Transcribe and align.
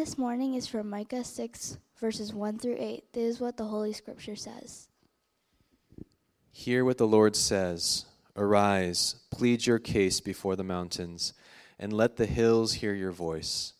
this 0.00 0.16
morning 0.16 0.54
is 0.54 0.66
from 0.66 0.88
Micah 0.88 1.22
6, 1.22 1.76
verses 1.98 2.32
1 2.32 2.58
through 2.58 2.78
8. 2.78 3.12
This 3.12 3.34
is 3.34 3.38
what 3.38 3.58
the 3.58 3.66
Holy 3.66 3.92
Scripture 3.92 4.34
says. 4.34 4.88
Hear 6.50 6.86
what 6.86 6.96
the 6.96 7.06
Lord 7.06 7.36
says 7.36 8.06
Arise, 8.34 9.16
plead 9.30 9.66
your 9.66 9.78
case 9.78 10.20
before 10.20 10.56
the 10.56 10.64
mountains, 10.64 11.34
and 11.78 11.92
let 11.92 12.16
the 12.16 12.24
hills 12.24 12.72
hear 12.72 12.94
your 12.94 13.10
voice. 13.10 13.74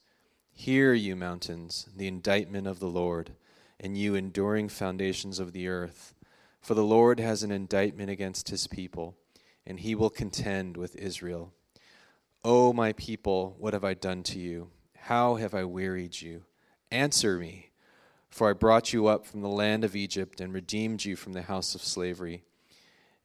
Hear, 0.52 0.92
you 0.92 1.16
mountains, 1.16 1.88
the 1.96 2.06
indictment 2.06 2.66
of 2.66 2.80
the 2.80 2.90
Lord, 2.90 3.32
and 3.80 3.96
you 3.96 4.14
enduring 4.14 4.68
foundations 4.68 5.38
of 5.38 5.54
the 5.54 5.68
earth. 5.68 6.12
For 6.60 6.74
the 6.74 6.84
Lord 6.84 7.18
has 7.18 7.42
an 7.42 7.50
indictment 7.50 8.10
against 8.10 8.50
his 8.50 8.66
people, 8.66 9.16
and 9.66 9.80
he 9.80 9.94
will 9.94 10.10
contend 10.10 10.76
with 10.76 10.96
Israel. 10.96 11.54
O 12.44 12.74
my 12.74 12.92
people, 12.92 13.56
what 13.58 13.72
have 13.72 13.84
I 13.84 13.94
done 13.94 14.22
to 14.24 14.38
you? 14.38 14.68
How 15.04 15.36
have 15.36 15.54
I 15.54 15.64
wearied 15.64 16.20
you? 16.20 16.42
Answer 16.90 17.36
me, 17.36 17.70
for 18.28 18.50
I 18.50 18.52
brought 18.52 18.92
you 18.92 19.06
up 19.06 19.26
from 19.26 19.40
the 19.40 19.48
land 19.48 19.82
of 19.82 19.96
Egypt 19.96 20.40
and 20.40 20.52
redeemed 20.52 21.04
you 21.04 21.16
from 21.16 21.32
the 21.32 21.42
house 21.42 21.74
of 21.74 21.82
slavery. 21.82 22.44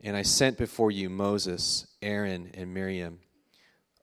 And 0.01 0.15
I 0.15 0.21
sent 0.21 0.57
before 0.57 0.91
you 0.91 1.09
Moses, 1.09 1.87
Aaron, 2.01 2.49
and 2.53 2.73
Miriam. 2.73 3.19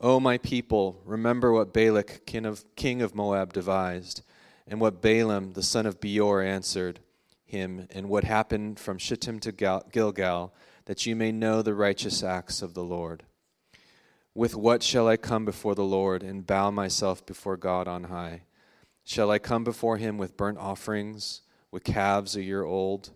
O 0.01 0.21
my 0.21 0.39
people, 0.39 1.01
remember 1.05 1.53
what 1.53 1.73
Balak, 1.73 2.27
king 2.27 2.45
of, 2.45 2.65
king 2.77 3.03
of 3.03 3.15
Moab, 3.15 3.53
devised, 3.53 4.23
and 4.67 4.81
what 4.81 5.01
Balaam, 5.01 5.53
the 5.53 5.63
son 5.63 5.87
of 5.87 6.01
Beor, 6.01 6.43
answered 6.43 7.01
him, 7.45 7.87
and 7.91 8.09
what 8.09 8.25
happened 8.25 8.79
from 8.81 8.99
Shittim 8.99 9.39
to 9.41 9.53
Gilgal, 9.53 10.55
that 10.87 11.07
you 11.07 11.15
may 11.15 11.33
know 11.33 11.63
the 11.63 11.75
righteous 11.75 12.23
acts 12.23 12.63
of 12.63 12.75
the 12.75 12.85
Lord. 12.85 13.25
With 14.35 14.55
what 14.55 14.83
shall 14.83 15.09
I 15.09 15.19
come 15.19 15.45
before 15.45 15.75
the 15.75 15.85
Lord 15.85 16.23
and 16.23 16.47
bow 16.47 16.71
myself 16.71 17.25
before 17.27 17.59
God 17.59 17.87
on 17.87 18.05
high? 18.05 18.45
Shall 19.05 19.31
I 19.31 19.39
come 19.39 19.63
before 19.63 19.99
him 19.99 20.17
with 20.17 20.37
burnt 20.37 20.59
offerings, 20.59 21.43
with 21.71 21.85
calves 21.85 22.35
a 22.35 22.43
year 22.43 22.65
old? 22.65 23.11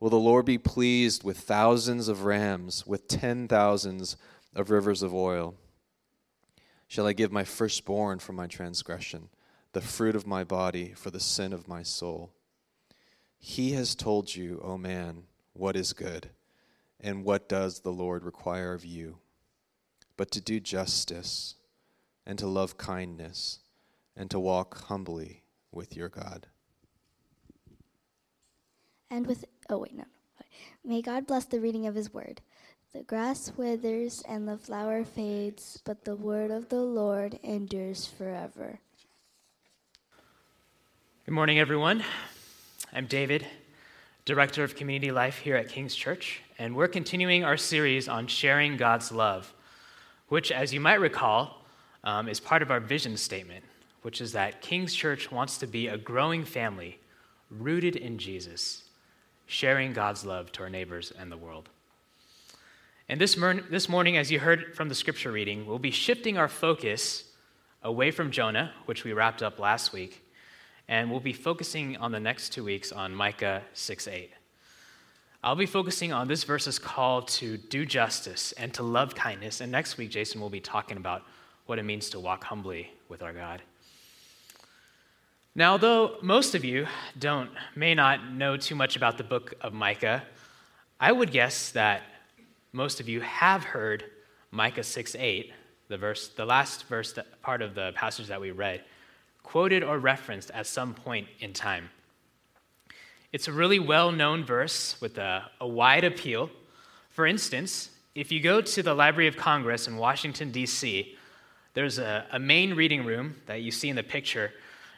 Will 0.00 0.10
the 0.10 0.16
Lord 0.16 0.44
be 0.44 0.58
pleased 0.58 1.22
with 1.22 1.38
thousands 1.38 2.08
of 2.08 2.24
rams, 2.24 2.84
with 2.84 3.06
ten 3.06 3.46
thousands 3.46 4.16
of 4.52 4.70
rivers 4.70 5.02
of 5.02 5.14
oil? 5.14 5.54
Shall 6.88 7.06
I 7.06 7.12
give 7.12 7.30
my 7.30 7.44
firstborn 7.44 8.18
for 8.18 8.32
my 8.32 8.48
transgression, 8.48 9.28
the 9.72 9.80
fruit 9.80 10.16
of 10.16 10.26
my 10.26 10.42
body 10.42 10.92
for 10.92 11.10
the 11.10 11.20
sin 11.20 11.52
of 11.52 11.68
my 11.68 11.84
soul? 11.84 12.32
He 13.38 13.72
has 13.72 13.94
told 13.94 14.34
you, 14.34 14.60
O 14.62 14.72
oh 14.72 14.78
man, 14.78 15.22
what 15.52 15.76
is 15.76 15.92
good, 15.92 16.30
and 17.00 17.24
what 17.24 17.48
does 17.48 17.80
the 17.80 17.92
Lord 17.92 18.24
require 18.24 18.72
of 18.72 18.84
you? 18.84 19.18
But 20.16 20.30
to 20.32 20.40
do 20.40 20.60
justice, 20.60 21.56
and 22.26 22.38
to 22.38 22.46
love 22.46 22.76
kindness, 22.78 23.60
and 24.16 24.30
to 24.30 24.38
walk 24.38 24.84
humbly 24.84 25.42
with 25.72 25.96
your 25.96 26.08
God. 26.08 26.46
And 29.10 29.26
with, 29.26 29.44
oh 29.68 29.78
wait, 29.78 29.94
no. 29.94 30.04
May 30.84 31.02
God 31.02 31.26
bless 31.26 31.44
the 31.44 31.60
reading 31.60 31.86
of 31.86 31.94
his 31.94 32.12
word. 32.12 32.40
The 32.92 33.02
grass 33.02 33.52
withers 33.56 34.22
and 34.28 34.46
the 34.46 34.58
flower 34.58 35.04
fades, 35.04 35.80
but 35.84 36.04
the 36.04 36.16
word 36.16 36.50
of 36.50 36.68
the 36.68 36.82
Lord 36.82 37.38
endures 37.42 38.06
forever. 38.06 38.80
Good 41.24 41.32
morning, 41.32 41.58
everyone. 41.58 42.04
I'm 42.92 43.06
David, 43.06 43.46
Director 44.24 44.62
of 44.62 44.76
Community 44.76 45.10
Life 45.10 45.38
here 45.38 45.56
at 45.56 45.70
King's 45.70 45.94
Church, 45.94 46.42
and 46.58 46.76
we're 46.76 46.88
continuing 46.88 47.44
our 47.44 47.56
series 47.56 48.08
on 48.08 48.26
sharing 48.26 48.76
God's 48.76 49.10
love, 49.10 49.54
which, 50.32 50.50
as 50.50 50.72
you 50.72 50.80
might 50.80 50.98
recall, 50.98 51.62
um, 52.04 52.26
is 52.26 52.40
part 52.40 52.62
of 52.62 52.70
our 52.70 52.80
vision 52.80 53.18
statement, 53.18 53.62
which 54.00 54.18
is 54.18 54.32
that 54.32 54.62
King's 54.62 54.94
Church 54.94 55.30
wants 55.30 55.58
to 55.58 55.66
be 55.66 55.88
a 55.88 55.98
growing 55.98 56.42
family 56.42 56.98
rooted 57.50 57.96
in 57.96 58.16
Jesus, 58.16 58.84
sharing 59.44 59.92
God's 59.92 60.24
love 60.24 60.50
to 60.52 60.62
our 60.62 60.70
neighbors 60.70 61.12
and 61.18 61.30
the 61.30 61.36
world. 61.36 61.68
And 63.10 63.20
this, 63.20 63.36
mer- 63.36 63.60
this 63.60 63.90
morning, 63.90 64.16
as 64.16 64.32
you 64.32 64.40
heard 64.40 64.74
from 64.74 64.88
the 64.88 64.94
scripture 64.94 65.30
reading, 65.30 65.66
we'll 65.66 65.78
be 65.78 65.90
shifting 65.90 66.38
our 66.38 66.48
focus 66.48 67.24
away 67.82 68.10
from 68.10 68.30
Jonah, 68.30 68.72
which 68.86 69.04
we 69.04 69.12
wrapped 69.12 69.42
up 69.42 69.58
last 69.58 69.92
week, 69.92 70.24
and 70.88 71.10
we'll 71.10 71.20
be 71.20 71.34
focusing 71.34 71.98
on 71.98 72.10
the 72.10 72.20
next 72.20 72.54
two 72.54 72.64
weeks 72.64 72.90
on 72.90 73.14
Micah 73.14 73.64
6 73.74 74.08
8. 74.08 74.30
I'll 75.44 75.56
be 75.56 75.66
focusing 75.66 76.12
on 76.12 76.28
this 76.28 76.44
verse's 76.44 76.78
call 76.78 77.22
to 77.22 77.56
do 77.56 77.84
justice 77.84 78.52
and 78.52 78.72
to 78.74 78.84
love 78.84 79.16
kindness. 79.16 79.60
And 79.60 79.72
next 79.72 79.96
week, 79.96 80.10
Jason 80.10 80.40
will 80.40 80.50
be 80.50 80.60
talking 80.60 80.96
about 80.96 81.24
what 81.66 81.80
it 81.80 81.82
means 81.82 82.10
to 82.10 82.20
walk 82.20 82.44
humbly 82.44 82.92
with 83.08 83.22
our 83.22 83.32
God. 83.32 83.60
Now, 85.56 85.72
although 85.72 86.16
most 86.22 86.54
of 86.54 86.64
you 86.64 86.86
don't, 87.18 87.50
may 87.74 87.92
not 87.94 88.30
know 88.30 88.56
too 88.56 88.76
much 88.76 88.94
about 88.94 89.18
the 89.18 89.24
book 89.24 89.54
of 89.60 89.72
Micah, 89.72 90.22
I 91.00 91.10
would 91.10 91.32
guess 91.32 91.72
that 91.72 92.02
most 92.72 93.00
of 93.00 93.08
you 93.08 93.20
have 93.20 93.64
heard 93.64 94.04
Micah 94.52 94.84
6 94.84 95.16
8, 95.16 95.52
the, 95.88 95.98
verse, 95.98 96.28
the 96.28 96.46
last 96.46 96.86
verse, 96.86 97.12
that, 97.14 97.42
part 97.42 97.62
of 97.62 97.74
the 97.74 97.90
passage 97.96 98.28
that 98.28 98.40
we 98.40 98.52
read, 98.52 98.82
quoted 99.42 99.82
or 99.82 99.98
referenced 99.98 100.52
at 100.52 100.68
some 100.68 100.94
point 100.94 101.26
in 101.40 101.52
time. 101.52 101.90
It's 103.32 103.48
a 103.48 103.52
really 103.52 103.78
well 103.78 104.12
known 104.12 104.44
verse 104.44 105.00
with 105.00 105.18
a, 105.18 105.50
a 105.60 105.66
wide 105.66 106.04
appeal. 106.04 106.50
For 107.10 107.26
instance, 107.26 107.90
if 108.14 108.30
you 108.30 108.40
go 108.40 108.60
to 108.60 108.82
the 108.82 108.94
Library 108.94 109.26
of 109.26 109.36
Congress 109.36 109.88
in 109.88 109.96
Washington, 109.96 110.50
D.C., 110.50 111.16
there's 111.74 111.98
a, 111.98 112.26
a, 112.30 112.38
main 112.38 112.74
reading 112.74 113.06
room 113.06 113.36
that 113.46 113.62
you 113.62 113.70
see 113.70 113.88
in 113.88 113.96
the 113.96 114.02
picture, 114.02 114.52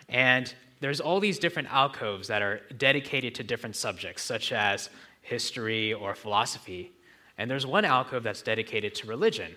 and 0.09 0.53
there's 0.81 1.01
all 1.01 1.21
these 1.21 1.39
different 1.39 1.73
alcoves 1.73 2.27
that 2.27 2.43
are 2.43 2.61
dedicated 2.77 3.37
to 3.37 3.45
different 3.45 3.77
subjects, 3.77 4.25
such 4.25 4.51
as 4.51 4.91
history 5.23 5.93
or 5.93 6.17
philosophy. 6.17 6.91
And 7.39 7.49
there's 7.49 7.67
one 7.67 7.85
alcove 7.85 8.25
that's 8.25 8.43
dedicated 8.43 8.97
to 8.97 9.07
religion. 9.07 9.55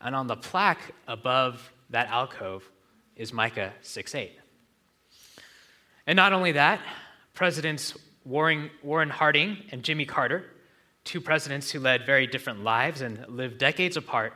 And 0.00 0.16
on 0.16 0.26
the 0.26 0.36
plaque 0.36 0.92
above 1.06 1.72
that 1.90 2.08
alcove 2.08 2.68
is 3.14 3.32
Micah 3.32 3.72
6 3.82 4.14
8. 4.16 4.32
And 6.08 6.16
not 6.16 6.32
only 6.32 6.52
that, 6.52 6.80
Presidents 7.36 7.94
Warren, 8.26 8.70
Warren 8.82 9.08
Harding 9.08 9.58
and 9.70 9.82
Jimmy 9.82 10.04
Carter, 10.04 10.44
two 11.04 11.20
presidents 11.20 11.70
who 11.70 11.78
led 11.78 12.04
very 12.04 12.26
different 12.26 12.64
lives 12.64 13.00
and 13.00 13.24
lived 13.28 13.58
decades 13.58 13.96
apart, 13.96 14.34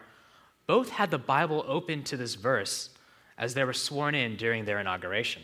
both 0.67 0.91
had 0.91 1.11
the 1.11 1.19
Bible 1.19 1.65
open 1.67 2.05
to 2.05 2.17
this 2.17 2.37
verse 2.37 2.91
as 3.37 3.55
they 3.55 3.65
were 3.65 3.73
sworn 3.73 4.15
in 4.15 4.37
during 4.37 4.65
their 4.65 4.79
inauguration. 4.79 5.43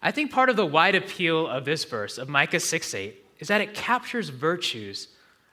I 0.00 0.10
think 0.10 0.32
part 0.32 0.48
of 0.48 0.56
the 0.56 0.64
wide 0.64 0.94
appeal 0.94 1.46
of 1.46 1.66
this 1.66 1.84
verse, 1.84 2.16
of 2.16 2.30
Micah 2.30 2.58
6:8, 2.58 3.16
is 3.38 3.48
that 3.48 3.60
it 3.60 3.74
captures 3.74 4.30
virtues 4.30 5.08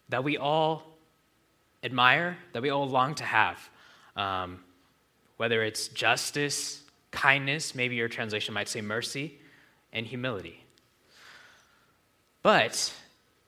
that 0.07 0.23
we 0.23 0.37
all 0.37 0.97
admire, 1.83 2.37
that 2.53 2.61
we 2.61 2.69
all 2.69 2.87
long 2.87 3.13
to 3.15 3.25
have. 3.25 3.69
Um, 4.15 4.63
whether 5.35 5.63
it's 5.63 5.89
justice, 5.89 6.81
kindness, 7.11 7.75
maybe 7.75 7.95
your 7.95 8.07
translation 8.07 8.53
might 8.53 8.69
say 8.69 8.79
mercy, 8.81 9.39
and 9.91 10.07
humility. 10.07 10.63
But 12.47 12.93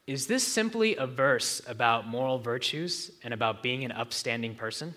is 0.08 0.28
this 0.28 0.46
simply 0.46 0.98
a 0.98 1.08
verse 1.08 1.62
about 1.66 2.06
moral 2.06 2.38
virtues 2.38 3.12
and 3.24 3.34
about 3.34 3.64
being 3.64 3.86
an 3.86 3.94
upstanding 3.94 4.56
person? 4.56 4.94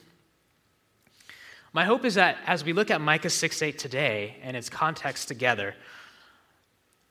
My 1.73 1.85
hope 1.85 2.05
is 2.05 2.17
that 2.17 2.39
as 2.45 2.65
we 2.65 2.73
look 2.73 2.91
at 2.91 3.01
Micah 3.01 3.31
6 3.31 3.63
8 3.63 3.79
today 3.79 4.39
and 4.43 4.57
its 4.57 4.69
context 4.69 5.29
together, 5.29 5.77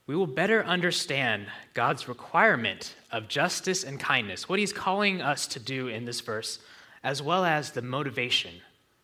we 0.05 0.17
will 0.17 0.27
better 0.27 0.65
understand 0.65 1.45
God's 1.73 2.09
requirement 2.09 2.93
of 3.09 3.29
justice 3.29 3.85
and 3.85 3.97
kindness, 3.97 4.49
what 4.49 4.59
He's 4.59 4.73
calling 4.73 5.21
us 5.21 5.47
to 5.47 5.61
do 5.61 5.87
in 5.87 6.03
this 6.03 6.19
verse, 6.19 6.59
as 7.05 7.21
well 7.21 7.45
as 7.45 7.71
the 7.71 7.81
motivation 7.81 8.55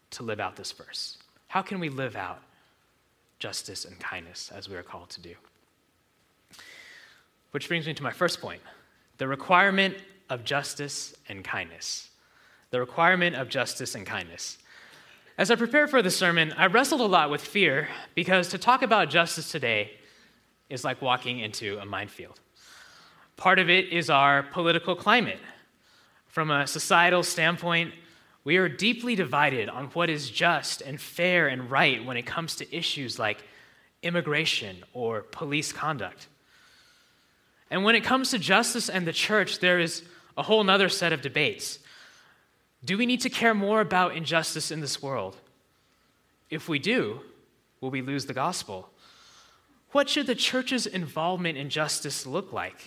to 0.09 0.23
live 0.23 0.41
out 0.41 0.57
this 0.57 0.73
verse. 0.73 1.19
How 1.47 1.61
can 1.61 1.79
we 1.79 1.87
live 1.87 2.17
out 2.17 2.43
justice 3.39 3.85
and 3.85 3.97
kindness 3.97 4.51
as 4.53 4.67
we 4.67 4.75
are 4.75 4.83
called 4.83 5.09
to 5.11 5.21
do? 5.21 5.35
Which 7.51 7.67
brings 7.67 7.87
me 7.87 7.93
to 7.93 8.03
my 8.03 8.11
first 8.11 8.41
point 8.41 8.61
the 9.17 9.27
requirement 9.27 9.95
of 10.29 10.43
justice 10.43 11.15
and 11.29 11.43
kindness. 11.43 12.09
The 12.69 12.79
requirement 12.79 13.35
of 13.35 13.49
justice 13.49 13.95
and 13.95 14.05
kindness. 14.05 14.57
As 15.37 15.51
I 15.51 15.55
prepared 15.55 15.89
for 15.89 16.01
the 16.01 16.11
sermon, 16.11 16.53
I 16.57 16.65
wrestled 16.65 17.01
a 17.01 17.05
lot 17.05 17.29
with 17.29 17.41
fear 17.41 17.87
because 18.15 18.49
to 18.49 18.57
talk 18.57 18.81
about 18.81 19.09
justice 19.09 19.51
today 19.51 19.91
is 20.69 20.83
like 20.83 21.01
walking 21.01 21.39
into 21.39 21.77
a 21.79 21.85
minefield. 21.85 22.39
Part 23.37 23.59
of 23.59 23.69
it 23.69 23.89
is 23.89 24.09
our 24.09 24.43
political 24.43 24.95
climate. 24.95 25.39
From 26.25 26.51
a 26.51 26.67
societal 26.67 27.23
standpoint, 27.23 27.93
we 28.43 28.57
are 28.57 28.67
deeply 28.67 29.15
divided 29.15 29.69
on 29.69 29.85
what 29.87 30.09
is 30.09 30.29
just 30.29 30.81
and 30.81 30.99
fair 30.99 31.47
and 31.47 31.69
right 31.69 32.03
when 32.03 32.17
it 32.17 32.25
comes 32.25 32.55
to 32.55 32.75
issues 32.75 33.19
like 33.19 33.43
immigration 34.01 34.83
or 34.93 35.21
police 35.21 35.71
conduct. 35.71 36.27
And 37.69 37.83
when 37.83 37.95
it 37.95 38.03
comes 38.03 38.31
to 38.31 38.39
justice 38.39 38.89
and 38.89 39.05
the 39.05 39.13
church, 39.13 39.59
there 39.59 39.79
is 39.79 40.03
a 40.37 40.43
whole 40.43 40.67
other 40.69 40.89
set 40.89 41.13
of 41.13 41.21
debates. 41.21 41.79
Do 42.83 42.97
we 42.97 43.05
need 43.05 43.21
to 43.21 43.29
care 43.29 43.53
more 43.53 43.81
about 43.81 44.15
injustice 44.15 44.71
in 44.71 44.81
this 44.81 45.01
world? 45.01 45.35
If 46.49 46.69
we 46.69 46.79
do, 46.79 47.21
will 47.81 47.89
we 47.89 48.01
lose 48.01 48.25
the 48.25 48.33
gospel? 48.33 48.89
What 49.91 50.09
should 50.09 50.27
the 50.27 50.35
church's 50.35 50.85
involvement 50.85 51.57
in 51.57 51.69
justice 51.69 52.25
look 52.25 52.53
like? 52.53 52.79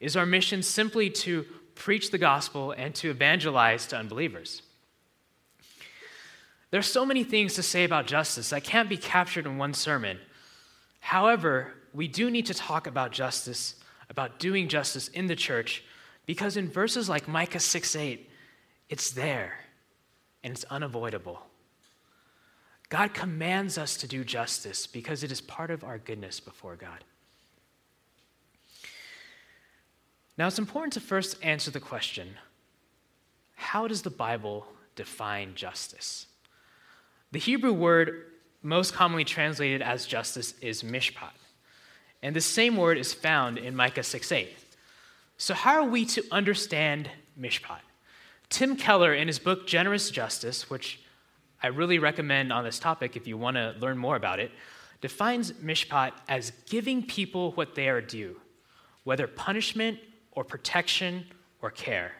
Is 0.00 0.16
our 0.16 0.26
mission 0.26 0.62
simply 0.62 1.08
to 1.10 1.46
preach 1.74 2.10
the 2.10 2.18
gospel 2.18 2.72
and 2.72 2.94
to 2.96 3.10
evangelize 3.10 3.86
to 3.86 3.96
unbelievers? 3.96 4.62
There's 6.70 6.86
so 6.86 7.06
many 7.06 7.22
things 7.22 7.54
to 7.54 7.62
say 7.62 7.84
about 7.84 8.06
justice 8.06 8.50
that 8.50 8.64
can't 8.64 8.88
be 8.88 8.96
captured 8.96 9.46
in 9.46 9.58
one 9.58 9.74
sermon. 9.74 10.18
However, 10.98 11.72
we 11.92 12.08
do 12.08 12.30
need 12.30 12.46
to 12.46 12.54
talk 12.54 12.86
about 12.86 13.12
justice, 13.12 13.76
about 14.10 14.38
doing 14.38 14.68
justice 14.68 15.08
in 15.08 15.26
the 15.26 15.36
church, 15.36 15.84
because 16.26 16.56
in 16.56 16.68
verses 16.70 17.08
like 17.08 17.28
Micah 17.28 17.60
6 17.60 17.96
8, 17.96 18.30
it's 18.88 19.10
there 19.10 19.60
and 20.42 20.52
it's 20.54 20.64
unavoidable. 20.64 21.42
God 22.90 23.14
commands 23.14 23.78
us 23.78 23.96
to 23.96 24.06
do 24.06 24.24
justice 24.24 24.86
because 24.86 25.24
it 25.24 25.32
is 25.32 25.40
part 25.40 25.70
of 25.70 25.82
our 25.82 25.98
goodness 25.98 26.38
before 26.38 26.76
God. 26.76 27.02
Now, 30.36 30.46
it's 30.46 30.58
important 30.58 30.92
to 30.94 31.00
first 31.00 31.36
answer 31.42 31.70
the 31.70 31.80
question 31.80 32.36
how 33.56 33.88
does 33.88 34.02
the 34.02 34.10
Bible 34.10 34.66
define 34.94 35.54
justice? 35.54 36.26
The 37.32 37.38
Hebrew 37.38 37.72
word 37.72 38.26
most 38.62 38.92
commonly 38.94 39.24
translated 39.24 39.82
as 39.82 40.06
justice 40.06 40.54
is 40.60 40.82
mishpat. 40.82 41.32
And 42.24 42.34
the 42.34 42.40
same 42.40 42.78
word 42.78 42.96
is 42.96 43.12
found 43.12 43.58
in 43.58 43.76
Micah 43.76 44.02
6 44.02 44.32
8. 44.32 44.48
So, 45.36 45.52
how 45.52 45.74
are 45.74 45.84
we 45.84 46.06
to 46.06 46.24
understand 46.32 47.10
mishpat? 47.38 47.80
Tim 48.48 48.76
Keller, 48.76 49.12
in 49.12 49.28
his 49.28 49.38
book 49.38 49.66
Generous 49.66 50.10
Justice, 50.10 50.70
which 50.70 51.00
I 51.62 51.66
really 51.66 51.98
recommend 51.98 52.50
on 52.50 52.64
this 52.64 52.78
topic 52.78 53.14
if 53.14 53.26
you 53.26 53.36
want 53.36 53.58
to 53.58 53.76
learn 53.78 53.98
more 53.98 54.16
about 54.16 54.40
it, 54.40 54.52
defines 55.02 55.52
mishpat 55.52 56.12
as 56.26 56.52
giving 56.66 57.02
people 57.02 57.52
what 57.52 57.74
they 57.74 57.90
are 57.90 58.00
due, 58.00 58.40
whether 59.04 59.26
punishment 59.26 59.98
or 60.32 60.44
protection 60.44 61.26
or 61.60 61.70
care. 61.70 62.12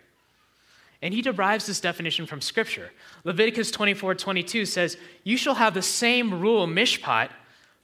And 1.00 1.14
he 1.14 1.22
derives 1.22 1.64
this 1.64 1.80
definition 1.80 2.26
from 2.26 2.42
Scripture. 2.42 2.90
Leviticus 3.24 3.70
24 3.70 4.16
22 4.16 4.66
says, 4.66 4.98
You 5.22 5.38
shall 5.38 5.54
have 5.54 5.72
the 5.72 5.80
same 5.80 6.42
rule, 6.42 6.66
mishpat, 6.66 7.30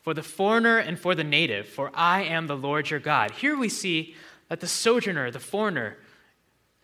for 0.03 0.15
the 0.15 0.23
foreigner 0.23 0.79
and 0.79 0.99
for 0.99 1.15
the 1.15 1.25
native, 1.25 1.69
for 1.69 1.91
I 1.95 2.23
am 2.23 2.47
the 2.47 2.57
Lord 2.57 2.91
your 2.91 3.01
God. 3.01 3.33
Here 3.33 3.57
we 3.57 3.69
see 3.69 4.15
that 4.49 4.61
the 4.61 4.67
sojourner, 4.67 5.31
the 5.31 5.41
foreigner, 5.41 5.99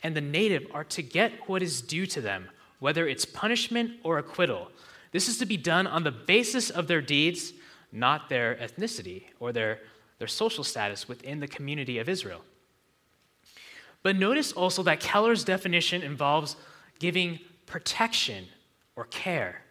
and 0.03 0.15
the 0.15 0.21
native 0.21 0.67
are 0.73 0.85
to 0.85 1.03
get 1.03 1.49
what 1.49 1.63
is 1.63 1.81
due 1.81 2.07
to 2.07 2.21
them, 2.21 2.49
whether 2.79 3.09
it's 3.09 3.25
punishment 3.25 3.93
or 4.03 4.19
acquittal. 4.19 4.71
This 5.13 5.29
is 5.29 5.39
to 5.39 5.47
be 5.47 5.57
done 5.57 5.87
on 5.87 6.05
the 6.05 6.11
basis 6.11 6.71
of 6.71 6.89
their 6.89 7.01
deeds, 7.01 7.53
not 7.91 8.29
their 8.29 8.55
ethnicity 8.57 9.25
or 9.41 9.53
their, 9.53 9.81
their 10.19 10.29
social 10.29 10.63
status 10.63 11.09
within 11.09 11.41
the 11.41 11.49
community 11.49 11.99
of 11.99 12.09
Israel. 12.09 12.43
But 14.03 14.17
notice 14.17 14.53
also 14.53 14.83
that 14.85 15.01
Keller's 15.01 15.43
definition 15.43 16.03
involves 16.03 16.55
giving 16.99 17.41
protection 17.67 18.47
or 18.95 19.07
care, 19.07 19.63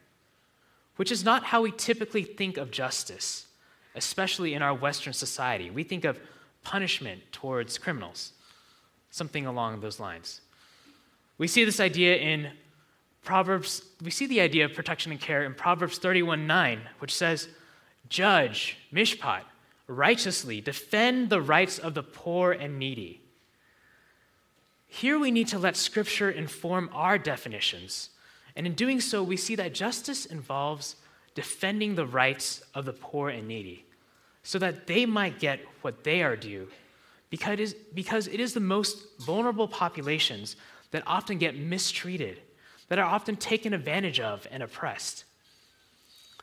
which 0.96 1.12
is 1.12 1.24
not 1.24 1.46
how 1.46 1.62
we 1.62 1.72
typically 1.72 2.24
think 2.24 2.58
of 2.58 2.72
justice, 2.72 3.48
especially 3.96 4.54
in 4.54 4.62
our 4.62 4.74
Western 4.74 5.14
society. 5.14 5.70
We 5.70 5.84
think 5.84 6.06
of 6.06 6.20
punishment 6.64 7.22
towards 7.32 7.78
criminals, 7.78 8.34
something 9.10 9.46
along 9.46 9.80
those 9.80 10.00
lines. 10.00 10.42
We 11.38 11.48
see 11.48 11.66
this 11.66 11.80
idea 11.80 12.16
in 12.18 12.52
Proverbs, 13.24 13.82
we 14.04 14.12
see 14.12 14.28
the 14.28 14.40
idea 14.40 14.66
of 14.66 14.74
protection 14.74 15.12
and 15.12 15.20
care 15.20 15.44
in 15.44 15.56
Proverbs 15.56 15.98
31 15.98 16.46
9, 16.46 16.82
which 17.00 17.14
says, 17.14 17.50
Judge, 18.08 18.78
mishpat, 18.94 19.42
righteously, 19.88 20.62
defend 20.62 21.30
the 21.30 21.42
rights 21.42 21.80
of 21.80 21.96
the 21.96 22.04
poor 22.04 22.52
and 22.52 22.78
needy. 22.78 23.22
Here 24.88 25.18
we 25.18 25.32
need 25.32 25.48
to 25.50 25.60
let 25.60 25.76
Scripture 25.76 26.30
inform 26.30 26.90
our 26.94 27.18
definitions. 27.18 28.12
And 28.56 28.66
in 28.66 28.74
doing 28.74 29.02
so, 29.02 29.22
we 29.22 29.38
see 29.38 29.56
that 29.56 29.74
justice 29.74 30.26
involves 30.26 30.96
defending 31.34 31.96
the 31.96 32.06
rights 32.06 32.64
of 32.74 32.86
the 32.86 32.94
poor 32.94 33.30
and 33.30 33.48
needy 33.48 33.86
so 34.44 34.60
that 34.60 34.88
they 34.88 35.06
might 35.06 35.40
get 35.40 35.60
what 35.82 36.04
they 36.04 36.22
are 36.22 36.36
due, 36.36 36.68
because 37.30 37.54
it 37.54 37.60
is, 37.60 37.74
because 37.94 38.28
it 38.28 38.40
is 38.40 38.54
the 38.54 38.60
most 38.60 39.20
vulnerable 39.20 39.68
populations 39.68 40.56
that 40.92 41.04
often 41.08 41.38
get 41.38 41.58
mistreated, 41.58 42.40
that 42.88 43.00
are 43.00 43.06
often 43.06 43.36
taken 43.36 43.74
advantage 43.74 44.20
of 44.20 44.48
and 44.52 44.62
oppressed. 44.62 45.26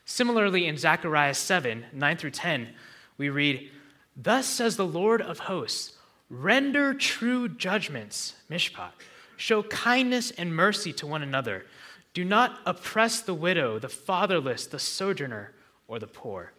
Similarly, 0.05 0.67
in 0.67 0.77
Zechariah 0.77 1.35
7 1.35 1.87
9 1.93 2.17
through 2.17 2.31
10, 2.33 2.75
we 3.17 3.31
read, 3.31 3.71
Thus 4.17 4.47
says 4.47 4.77
the 4.77 4.87
Lord 4.87 5.23
of 5.23 5.39
hosts, 5.39 5.93
Render 6.29 6.93
true 6.95 7.49
judgments, 7.49 8.35
mishpat. 8.51 8.91
Show 9.37 9.63
kindness 9.65 10.31
and 10.33 10.55
mercy 10.55 10.93
to 10.95 11.07
one 11.07 11.23
another. 11.23 11.67
Do 12.15 12.25
not 12.25 12.61
oppress 12.67 13.21
the 13.21 13.35
widow, 13.35 13.79
the 13.79 13.89
fatherless, 13.89 14.67
the 14.67 14.79
sojourner, 14.79 15.55
or 15.89 15.99
the 15.99 16.07
poor. 16.07 16.53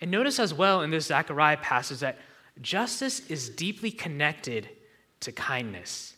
And 0.00 0.10
notice 0.10 0.38
as 0.38 0.52
well 0.52 0.82
in 0.82 0.90
this 0.90 1.06
Zechariah 1.06 1.58
passage 1.58 2.00
that 2.00 2.18
justice 2.60 3.20
is 3.28 3.48
deeply 3.48 3.90
connected 3.90 4.68
to 5.20 5.32
kindness. 5.32 6.14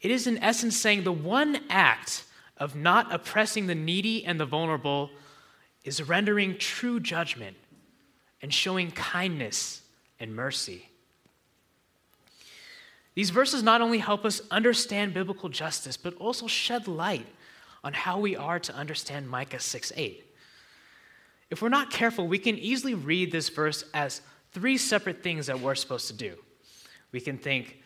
It 0.00 0.10
is, 0.10 0.26
in 0.26 0.38
essence, 0.38 0.76
saying 0.76 1.04
the 1.04 1.12
one 1.12 1.60
act 1.68 2.24
of 2.56 2.76
not 2.76 3.12
oppressing 3.12 3.66
the 3.66 3.74
needy 3.74 4.24
and 4.24 4.38
the 4.38 4.46
vulnerable 4.46 5.10
is 5.84 6.06
rendering 6.06 6.58
true 6.58 7.00
judgment 7.00 7.56
and 8.40 8.54
showing 8.54 8.90
kindness 8.92 9.82
and 10.20 10.34
mercy. 10.34 10.88
These 13.14 13.30
verses 13.30 13.62
not 13.62 13.80
only 13.80 13.98
help 13.98 14.24
us 14.24 14.40
understand 14.50 15.12
biblical 15.12 15.48
justice, 15.48 15.96
but 15.96 16.14
also 16.14 16.46
shed 16.46 16.88
light 16.88 17.26
on 17.84 17.92
how 17.92 18.18
we 18.18 18.36
are 18.36 18.58
to 18.60 18.74
understand 18.74 19.28
Micah 19.28 19.60
6 19.60 19.92
8. 19.94 20.24
If 21.50 21.60
we're 21.60 21.68
not 21.68 21.90
careful, 21.90 22.26
we 22.26 22.38
can 22.38 22.56
easily 22.56 22.94
read 22.94 23.30
this 23.30 23.50
verse 23.50 23.84
as 23.92 24.22
three 24.52 24.78
separate 24.78 25.22
things 25.22 25.46
that 25.46 25.60
we're 25.60 25.74
supposed 25.74 26.06
to 26.06 26.14
do. 26.14 26.36
We 27.10 27.20
can 27.20 27.36
think, 27.36 27.82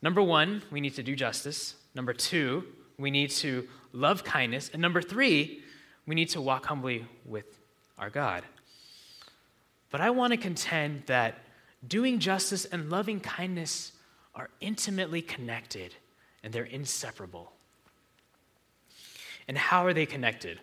number 0.00 0.22
one, 0.22 0.62
we 0.70 0.80
need 0.80 0.94
to 0.94 1.02
do 1.02 1.14
justice. 1.14 1.74
Number 1.94 2.14
two, 2.14 2.64
we 2.98 3.10
need 3.10 3.30
to 3.30 3.68
love 3.92 4.24
kindness. 4.24 4.70
And 4.72 4.80
number 4.80 5.02
three, 5.02 5.62
we 6.06 6.14
need 6.14 6.30
to 6.30 6.40
walk 6.40 6.66
humbly 6.66 7.04
with 7.26 7.58
our 7.98 8.08
God. 8.08 8.44
But 9.90 10.00
I 10.00 10.08
want 10.08 10.32
to 10.32 10.38
contend 10.38 11.02
that 11.06 11.38
doing 11.86 12.18
justice 12.18 12.64
and 12.64 12.90
loving 12.90 13.20
kindness 13.20 13.92
are 14.34 14.48
intimately 14.60 15.22
connected 15.22 15.94
and 16.42 16.52
they're 16.52 16.64
inseparable. 16.64 17.52
And 19.48 19.58
how 19.58 19.84
are 19.84 19.92
they 19.92 20.06
connected? 20.06 20.60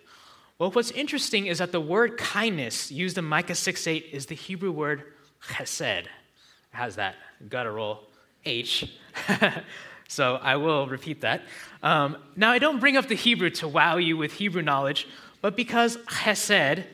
Well, 0.58 0.70
what's 0.70 0.90
interesting 0.90 1.46
is 1.46 1.58
that 1.58 1.72
the 1.72 1.80
word 1.80 2.18
kindness 2.18 2.90
used 2.90 3.16
in 3.16 3.24
Micah 3.24 3.54
6 3.54 3.86
8 3.86 4.06
is 4.12 4.26
the 4.26 4.34
Hebrew 4.34 4.72
word 4.72 5.04
chesed. 5.48 6.00
It 6.00 6.08
has 6.72 6.96
that 6.96 7.16
guttural 7.48 8.02
H. 8.44 8.92
so 10.08 10.36
I 10.36 10.56
will 10.56 10.86
repeat 10.86 11.22
that. 11.22 11.42
Um, 11.82 12.16
now, 12.36 12.50
I 12.50 12.58
don't 12.58 12.78
bring 12.78 12.96
up 12.96 13.08
the 13.08 13.14
Hebrew 13.14 13.50
to 13.50 13.68
wow 13.68 13.96
you 13.96 14.16
with 14.16 14.34
Hebrew 14.34 14.62
knowledge, 14.62 15.08
but 15.40 15.56
because 15.56 15.96
chesed 15.98 16.84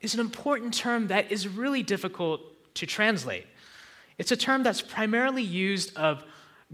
is 0.00 0.14
an 0.14 0.20
important 0.20 0.72
term 0.72 1.08
that 1.08 1.30
is 1.30 1.48
really 1.48 1.82
difficult 1.82 2.40
to 2.74 2.86
translate. 2.86 3.46
It's 4.18 4.32
a 4.32 4.36
term 4.36 4.62
that's 4.62 4.82
primarily 4.82 5.42
used 5.42 5.96
of 5.96 6.24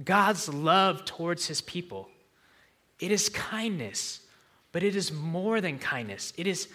God's 0.04 0.48
love 0.48 1.04
towards 1.04 1.46
his 1.46 1.60
people. 1.60 2.08
It 2.98 3.10
is 3.10 3.28
kindness, 3.28 4.20
but 4.72 4.82
it 4.82 4.94
is 4.94 5.12
more 5.12 5.60
than 5.60 5.78
kindness. 5.78 6.32
It 6.36 6.46
is 6.46 6.68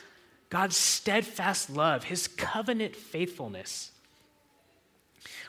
God's 0.50 0.76
steadfast 0.76 1.70
love, 1.70 2.06
his 2.06 2.28
covenant 2.28 2.96
faithfulness. 2.96 3.92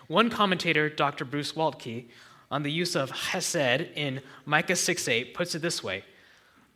One 0.07 0.31
commentator, 0.31 0.89
Dr. 0.89 1.25
Bruce 1.25 1.53
Waltke, 1.53 2.07
on 2.51 2.63
the 2.63 2.71
use 2.71 2.95
of 2.95 3.11
hesed 3.11 3.89
in 3.97 4.21
Micah 4.45 4.77
6 4.77 5.09
8 5.09 5.35
puts 5.35 5.55
it 5.55 5.63
this 5.63 5.83
way 5.83 6.05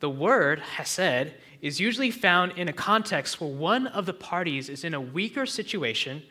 The 0.01 0.11
word 0.11 0.59
hesed 0.59 1.35
is 1.63 1.79
usually 1.79 2.11
found 2.11 2.53
in 2.53 2.69
a 2.69 2.73
context 2.73 3.41
where 3.41 3.51
one 3.51 3.87
of 3.87 4.07
the 4.07 4.13
parties 4.13 4.69
is 4.69 4.83
in 4.83 4.95
a 4.95 5.01
weaker 5.01 5.47
situation 5.47 6.23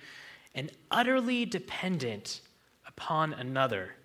and 0.55 0.71
utterly 0.91 1.45
dependent 1.45 2.41
upon 2.87 3.33
another 3.33 3.95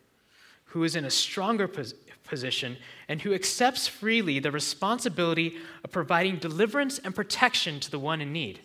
who 0.67 0.85
is 0.85 0.97
in 0.97 1.05
a 1.05 1.11
stronger 1.11 1.69
pos- 1.69 1.95
position 2.25 2.77
and 3.09 3.23
who 3.23 3.33
accepts 3.33 3.87
freely 3.87 4.39
the 4.39 4.51
responsibility 4.51 5.57
of 5.85 5.91
providing 5.91 6.37
deliverance 6.37 6.99
and 6.99 7.15
protection 7.15 7.79
to 7.79 7.91
the 7.91 7.99
one 7.99 8.21
in 8.21 8.33
need. 8.33 8.61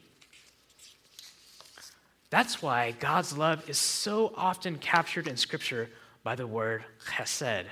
That's 2.29 2.61
why 2.61 2.91
God's 2.99 3.37
love 3.37 3.67
is 3.69 3.77
so 3.77 4.33
often 4.35 4.77
captured 4.77 5.27
in 5.27 5.37
Scripture 5.37 5.89
by 6.23 6.35
the 6.35 6.47
word 6.47 6.83
chesed. 7.07 7.65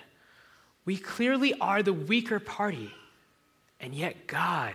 We 0.85 0.97
clearly 0.97 1.53
are 1.59 1.83
the 1.83 1.93
weaker 1.93 2.39
party, 2.39 2.93
and 3.79 3.93
yet 3.93 4.25
God, 4.25 4.73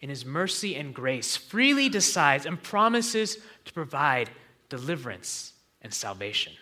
in 0.00 0.08
his 0.08 0.24
mercy 0.24 0.76
and 0.76 0.94
grace, 0.94 1.36
freely 1.36 1.88
decides 1.88 2.44
and 2.44 2.62
promises 2.62 3.38
to 3.64 3.72
provide 3.72 4.30
deliverance 4.68 5.52
and 5.82 5.92
salvation. 5.92 6.52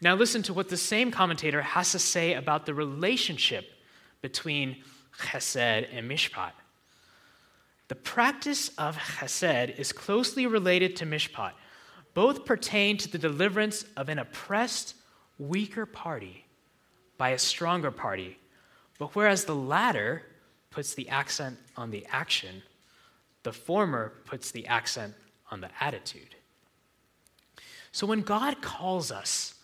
Now, 0.00 0.14
listen 0.14 0.42
to 0.44 0.52
what 0.52 0.68
the 0.68 0.76
same 0.76 1.10
commentator 1.10 1.62
has 1.62 1.92
to 1.92 1.98
say 1.98 2.34
about 2.34 2.66
the 2.66 2.74
relationship 2.74 3.70
between 4.20 4.82
chesed 5.18 5.86
and 5.92 6.10
mishpat. 6.10 6.52
The 7.88 7.94
practice 7.94 8.70
of 8.76 8.96
chesed 8.96 9.78
is 9.78 9.92
closely 9.92 10.46
related 10.46 10.96
to 10.96 11.06
mishpat. 11.06 11.52
Both 12.14 12.44
pertain 12.44 12.96
to 12.98 13.08
the 13.08 13.18
deliverance 13.18 13.84
of 13.96 14.08
an 14.08 14.18
oppressed, 14.18 14.94
weaker 15.38 15.86
party 15.86 16.46
by 17.18 17.30
a 17.30 17.38
stronger 17.38 17.90
party. 17.90 18.38
But 18.98 19.14
whereas 19.14 19.44
the 19.44 19.54
latter 19.54 20.22
puts 20.70 20.94
the 20.94 21.08
accent 21.08 21.58
on 21.76 21.90
the 21.90 22.06
action, 22.10 22.62
the 23.44 23.52
former 23.52 24.12
puts 24.24 24.50
the 24.50 24.66
accent 24.66 25.14
on 25.50 25.60
the 25.60 25.70
attitude. 25.80 26.34
So 27.92 28.06
when 28.06 28.22
God 28.22 28.60
calls 28.60 29.10
us 29.10 29.54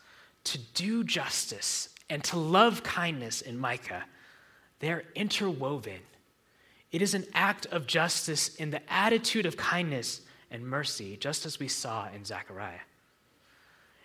to 0.44 0.58
do 0.58 1.04
justice 1.04 1.88
and 2.08 2.22
to 2.24 2.38
love 2.38 2.82
kindness 2.82 3.42
in 3.42 3.58
Micah, 3.58 4.04
they're 4.80 5.04
interwoven. 5.14 6.00
It 6.90 7.02
is 7.02 7.14
an 7.14 7.24
act 7.34 7.66
of 7.66 7.86
justice 7.86 8.54
in 8.56 8.70
the 8.70 8.82
attitude 8.92 9.46
of 9.46 9.56
kindness 9.56 10.22
and 10.50 10.66
mercy, 10.66 11.16
just 11.16 11.46
as 11.46 11.58
we 11.58 11.68
saw 11.68 12.08
in 12.14 12.24
Zechariah. 12.24 12.80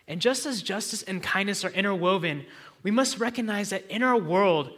And 0.08 0.22
just 0.22 0.46
as 0.46 0.62
justice 0.62 1.04
and 1.04 1.22
kindness 1.22 1.66
are 1.66 1.70
interwoven, 1.72 2.46
we 2.84 2.92
must 2.92 3.20
recognize 3.20 3.72
that 3.72 3.86
in 3.90 4.04
our 4.04 4.18
world, 4.18 4.72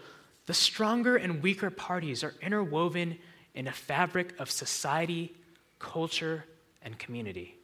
the 0.47 0.53
stronger 0.53 1.15
and 1.15 1.43
weaker 1.43 1.69
parties 1.69 2.23
are 2.23 2.33
interwoven 2.41 3.19
in 3.53 3.67
a 3.67 3.71
fabric 3.71 4.33
of 4.39 4.49
society, 4.49 5.35
culture, 5.77 6.45
and 6.81 6.97
community. 6.97 7.55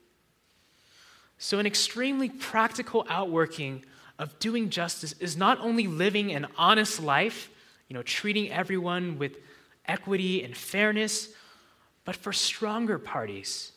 So, 1.38 1.60
an 1.60 1.65
extremely 1.65 2.29
practical 2.29 3.05
outworking 3.10 3.84
of 4.17 4.39
doing 4.39 4.69
justice 4.69 5.13
is 5.19 5.36
not 5.36 5.60
only 5.60 5.88
living 5.88 6.31
an 6.31 6.48
honest 6.57 7.01
life, 7.01 7.50
you 7.89 7.93
know, 7.93 8.03
treating 8.03 8.51
everyone 8.51 9.17
with 9.17 9.38
equity 9.86 10.43
and 10.43 10.55
fairness, 10.55 11.29
but 12.05 12.15
for 12.15 12.31
stronger 12.31 12.98
parties 12.98 13.74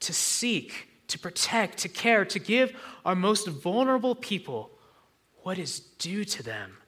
to 0.00 0.12
seek, 0.12 0.88
to 1.08 1.18
protect, 1.18 1.78
to 1.78 1.88
care, 1.88 2.24
to 2.24 2.38
give 2.38 2.74
our 3.04 3.14
most 3.14 3.46
vulnerable 3.48 4.14
people 4.14 4.70
what 5.42 5.58
is 5.58 5.80
due 5.80 6.24
to 6.24 6.42
them 6.42 6.78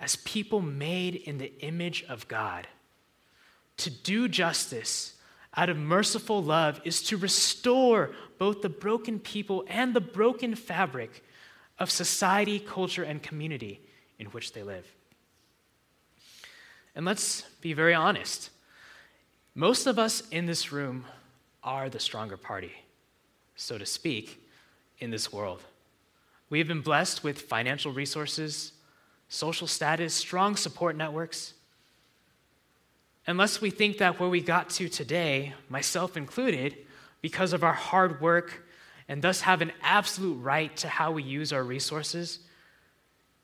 as 0.00 0.16
people 0.16 0.60
made 0.60 1.14
in 1.14 1.38
the 1.38 1.52
image 1.60 2.04
of 2.08 2.26
God. 2.28 2.66
To 3.78 3.90
do 3.90 4.28
justice 4.28 5.13
out 5.56 5.68
of 5.68 5.76
merciful 5.76 6.42
love 6.42 6.80
is 6.84 7.02
to 7.04 7.16
restore 7.16 8.10
both 8.38 8.62
the 8.62 8.68
broken 8.68 9.20
people 9.20 9.64
and 9.68 9.94
the 9.94 10.00
broken 10.00 10.54
fabric 10.54 11.22
of 11.78 11.90
society, 11.90 12.58
culture, 12.58 13.02
and 13.02 13.22
community 13.22 13.80
in 14.18 14.26
which 14.26 14.52
they 14.52 14.62
live. 14.62 14.86
And 16.94 17.04
let's 17.04 17.42
be 17.60 17.72
very 17.72 17.94
honest. 17.94 18.50
Most 19.54 19.86
of 19.86 19.98
us 19.98 20.28
in 20.30 20.46
this 20.46 20.72
room 20.72 21.04
are 21.62 21.88
the 21.88 22.00
stronger 22.00 22.36
party, 22.36 22.72
so 23.56 23.78
to 23.78 23.86
speak, 23.86 24.40
in 24.98 25.10
this 25.10 25.32
world. 25.32 25.62
We 26.50 26.58
have 26.58 26.68
been 26.68 26.82
blessed 26.82 27.24
with 27.24 27.40
financial 27.40 27.92
resources, 27.92 28.72
social 29.28 29.66
status, 29.66 30.14
strong 30.14 30.56
support 30.56 30.96
networks. 30.96 31.54
Unless 33.26 33.60
we 33.60 33.70
think 33.70 33.98
that 33.98 34.20
where 34.20 34.28
we 34.28 34.40
got 34.40 34.68
to 34.70 34.88
today, 34.88 35.54
myself 35.68 36.16
included, 36.16 36.76
because 37.22 37.54
of 37.54 37.64
our 37.64 37.72
hard 37.72 38.20
work 38.20 38.66
and 39.08 39.22
thus 39.22 39.40
have 39.42 39.62
an 39.62 39.72
absolute 39.82 40.34
right 40.36 40.76
to 40.76 40.88
how 40.88 41.10
we 41.10 41.22
use 41.22 41.52
our 41.52 41.64
resources, 41.64 42.40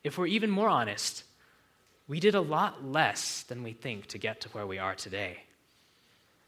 if 0.05 0.19
we're 0.19 0.27
even 0.27 0.51
more 0.51 0.69
honest, 0.69 1.25
we 2.09 2.21
did 2.21 2.35
a 2.35 2.41
lot 2.41 2.85
less 2.85 3.43
than 3.45 3.63
we 3.63 3.73
think 3.73 4.07
to 4.09 4.19
get 4.19 4.41
to 4.43 4.49
where 4.51 4.67
we 4.67 4.79
are 4.79 4.95
today. 4.95 5.45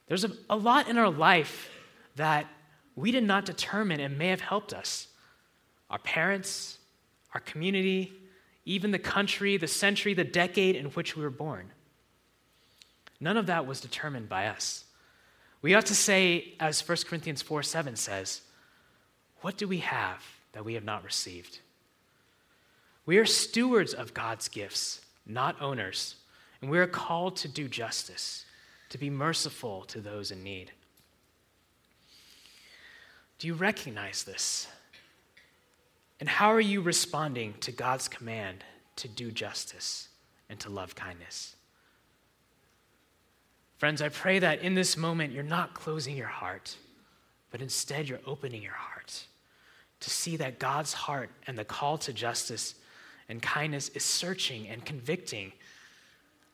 There's 0.08 0.24
a, 0.24 0.32
a 0.50 0.56
lot 0.56 0.88
in 0.88 0.98
our 0.98 1.10
life 1.10 1.70
that 2.16 2.46
we 2.96 3.10
did 3.12 3.24
not 3.24 3.46
determine 3.46 4.00
and 4.00 4.18
may 4.18 4.28
have 4.28 4.40
helped 4.42 4.74
us. 4.74 5.08
Our 5.88 5.98
parents, 5.98 6.78
our 7.32 7.40
community, 7.40 8.12
even 8.66 8.90
the 8.90 8.98
country, 8.98 9.56
the 9.56 9.68
century, 9.68 10.12
the 10.12 10.24
decade 10.24 10.76
in 10.76 10.86
which 10.86 11.16
we 11.16 11.22
were 11.22 11.30
born. 11.30 11.70
None 13.22 13.36
of 13.36 13.46
that 13.46 13.66
was 13.66 13.80
determined 13.80 14.28
by 14.28 14.48
us. 14.48 14.82
We 15.62 15.74
ought 15.74 15.86
to 15.86 15.94
say, 15.94 16.54
as 16.58 16.86
1 16.86 16.98
Corinthians 17.06 17.40
4 17.40 17.62
7 17.62 17.94
says, 17.94 18.40
What 19.42 19.56
do 19.56 19.68
we 19.68 19.78
have 19.78 20.24
that 20.50 20.64
we 20.64 20.74
have 20.74 20.82
not 20.82 21.04
received? 21.04 21.60
We 23.06 23.18
are 23.18 23.24
stewards 23.24 23.94
of 23.94 24.12
God's 24.12 24.48
gifts, 24.48 25.02
not 25.24 25.62
owners, 25.62 26.16
and 26.60 26.68
we 26.68 26.80
are 26.80 26.86
called 26.88 27.36
to 27.36 27.48
do 27.48 27.68
justice, 27.68 28.44
to 28.88 28.98
be 28.98 29.08
merciful 29.08 29.82
to 29.84 30.00
those 30.00 30.32
in 30.32 30.42
need. 30.42 30.72
Do 33.38 33.46
you 33.46 33.54
recognize 33.54 34.24
this? 34.24 34.66
And 36.18 36.28
how 36.28 36.48
are 36.48 36.60
you 36.60 36.80
responding 36.80 37.54
to 37.60 37.70
God's 37.70 38.08
command 38.08 38.64
to 38.96 39.06
do 39.06 39.30
justice 39.30 40.08
and 40.48 40.58
to 40.58 40.70
love 40.70 40.96
kindness? 40.96 41.54
Friends, 43.82 44.00
I 44.00 44.10
pray 44.10 44.38
that 44.38 44.60
in 44.60 44.76
this 44.76 44.96
moment 44.96 45.32
you're 45.32 45.42
not 45.42 45.74
closing 45.74 46.16
your 46.16 46.28
heart, 46.28 46.76
but 47.50 47.60
instead 47.60 48.08
you're 48.08 48.20
opening 48.28 48.62
your 48.62 48.70
heart 48.70 49.24
to 49.98 50.08
see 50.08 50.36
that 50.36 50.60
God's 50.60 50.92
heart 50.92 51.30
and 51.48 51.58
the 51.58 51.64
call 51.64 51.98
to 51.98 52.12
justice 52.12 52.76
and 53.28 53.42
kindness 53.42 53.88
is 53.88 54.04
searching 54.04 54.68
and 54.68 54.84
convicting. 54.84 55.50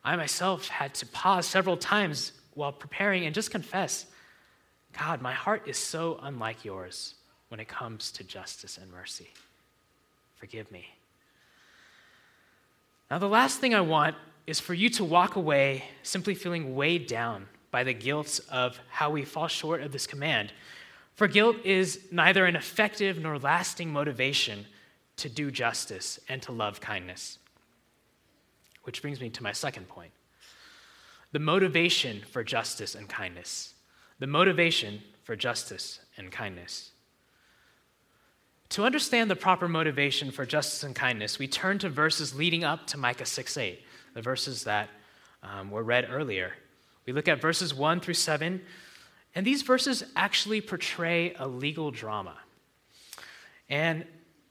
I 0.03 0.17
myself 0.17 0.69
had 0.69 0.95
to 0.95 1.07
pause 1.09 1.45
several 1.45 1.77
times 1.77 2.33
while 2.55 2.73
preparing 2.73 3.27
and 3.27 3.35
just 3.35 3.51
confess 3.51 4.07
God, 4.99 5.21
my 5.21 5.35
heart 5.35 5.69
is 5.69 5.77
so 5.77 6.19
unlike 6.23 6.65
yours 6.65 7.15
when 7.49 7.61
it 7.61 7.69
comes 7.69 8.11
to 8.13 8.25
justice 8.25 8.79
and 8.79 8.91
mercy. 8.91 9.29
Forgive 10.37 10.73
me. 10.73 10.87
Now, 13.11 13.19
the 13.19 13.29
last 13.29 13.59
thing 13.61 13.75
I 13.75 13.83
want 13.83 14.17
is 14.49 14.59
for 14.59 14.73
you 14.73 14.89
to 14.89 15.05
walk 15.05 15.37
away 15.37 15.85
simply 16.03 16.35
feeling 16.35 16.75
weighed 16.75 17.07
down 17.07 17.47
by 17.71 17.85
the 17.85 17.93
guilt 17.93 18.41
of 18.51 18.81
how 18.89 19.11
we 19.11 19.23
fall 19.23 19.47
short 19.47 19.83
of 19.83 19.93
this 19.93 20.07
command. 20.07 20.55
For 21.17 21.29
guilt 21.29 21.57
is 21.65 22.01
neither 22.11 22.47
an 22.47 22.57
effective 22.57 23.19
nor 23.19 23.39
lasting 23.39 23.93
motivation 23.93 24.65
to 25.19 25.29
do 25.29 25.51
justice 25.51 26.19
and 26.31 26.41
to 26.43 26.53
love 26.53 26.81
kindness. 26.81 27.39
Which 28.85 29.03
brings 29.03 29.21
me 29.21 29.29
to 29.31 29.43
my 29.43 29.53
second 29.53 29.87
point 29.87 30.13
the 31.31 31.39
motivation 31.39 32.23
for 32.31 32.43
justice 32.43 32.95
and 32.95 33.07
kindness. 33.07 33.75
The 34.19 34.27
motivation 34.27 35.03
for 35.25 35.37
justice 35.37 36.01
and 36.17 36.33
kindness. 36.33 36.93
To 38.71 38.85
understand 38.85 39.31
the 39.31 39.37
proper 39.37 39.69
motivation 39.69 40.31
for 40.31 40.47
justice 40.47 40.85
and 40.85 40.95
kindness, 40.95 41.39
we 41.39 41.49
turn 41.49 41.79
to 41.81 41.91
verses 41.91 42.35
leading 42.35 42.65
up 42.65 42.87
to 42.87 42.97
Micah 42.97 43.27
6 43.27 43.57
8, 43.59 43.83
the 44.19 44.23
verses 44.23 44.65
that 44.65 44.89
um, 45.45 45.71
were 45.71 45.85
read 45.85 46.09
earlier. 46.11 46.53
We 47.07 47.13
look 47.13 47.29
at 47.29 47.41
verses 47.41 47.73
1 47.73 48.01
through 48.01 48.15
7, 48.15 48.61
and 49.33 49.47
these 49.47 49.63
verses 49.63 50.03
actually 50.17 50.61
portray 50.61 51.35
a 51.39 51.47
legal 51.47 51.93
drama. 51.93 52.37
And 53.69 54.05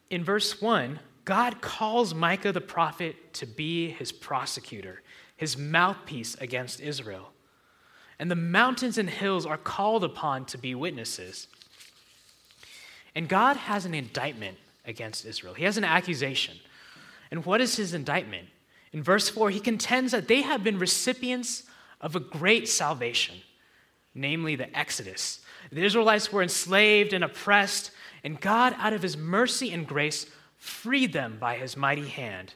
in 0.10 0.24
verse 0.24 0.62
1, 0.62 1.02
God 1.26 1.60
calls 1.60 2.16
Micah 2.16 2.54
the 2.54 2.62
prophet 2.62 3.34
to 3.34 3.46
be 3.46 3.90
his 3.90 4.14
prosecutor, 4.14 5.02
his 5.36 5.58
mouthpiece 5.58 6.36
against 6.36 6.80
Israel. 6.80 7.34
And 8.20 8.32
the 8.32 8.36
mountains 8.36 8.98
and 8.98 9.10
hills 9.10 9.46
are 9.46 9.58
called 9.58 10.06
upon 10.06 10.46
to 10.46 10.58
be 10.58 10.76
witnesses. 10.76 11.50
And 13.14 13.28
God 13.28 13.58
has 13.58 13.84
an 13.84 13.94
indictment 13.94 14.60
against 14.86 15.26
Israel. 15.26 15.56
He 15.56 15.66
has 15.66 15.76
an 15.76 15.84
accusation. 15.84 16.56
And 17.32 17.46
what 17.46 17.60
is 17.60 17.76
his 17.76 17.94
indictment? 17.94 18.48
In 18.94 19.04
verse 19.04 19.30
4, 19.30 19.50
he 19.50 19.60
contends 19.60 20.12
that 20.12 20.28
they 20.28 20.42
have 20.42 20.64
been 20.64 20.80
recipients 20.80 21.64
of 22.00 22.16
a 22.16 22.20
great 22.20 22.68
salvation, 22.68 23.36
namely 24.14 24.56
the 24.56 24.76
Exodus. 24.78 25.40
The 25.72 25.84
Israelites 25.84 26.32
were 26.32 26.44
enslaved 26.44 27.14
and 27.14 27.24
oppressed, 27.24 27.92
and 28.24 28.40
God, 28.40 28.76
out 28.78 28.94
of 28.94 29.02
his 29.02 29.18
mercy 29.18 29.72
and 29.72 29.88
grace, 29.88 30.28
freed 30.58 31.14
them 31.14 31.38
by 31.40 31.58
his 31.58 31.76
mighty 31.76 32.08
hand. 32.08 32.54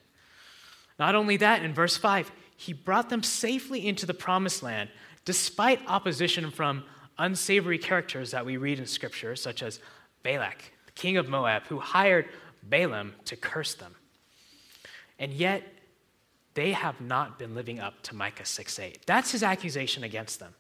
Not 0.98 1.16
only 1.16 1.38
that, 1.38 1.64
in 1.64 1.74
verse 1.74 1.98
5, 1.98 2.32
he 2.56 2.74
brought 2.74 3.10
them 3.10 3.24
safely 3.24 3.88
into 3.88 4.06
the 4.06 4.14
promised 4.14 4.64
land, 4.64 4.90
despite 5.26 5.80
opposition 5.88 6.52
from 6.52 6.84
unsavory 7.18 7.78
characters 7.78 8.32
that 8.32 8.46
we 8.46 8.58
read 8.58 8.80
in 8.80 8.86
Scripture, 8.86 9.36
such 9.36 9.64
as 9.64 9.80
Balak, 10.24 10.72
the 10.86 10.92
king 10.94 11.18
of 11.18 11.28
Moab, 11.28 11.64
who 11.64 11.80
hired 11.80 12.30
Balaam 12.64 13.16
to 13.26 13.36
curse 13.36 13.74
them. 13.74 13.96
And 15.20 15.34
yet, 15.34 15.64
they 16.54 16.72
have 16.74 17.00
not 17.00 17.40
been 17.40 17.56
living 17.56 17.80
up 17.80 18.02
to 18.04 18.16
Micah 18.16 18.46
6 18.46 18.80
8. 18.80 19.06
That's 19.06 19.32
his 19.32 19.44
accusation 19.44 20.04
against 20.04 20.40
them. 20.40 20.54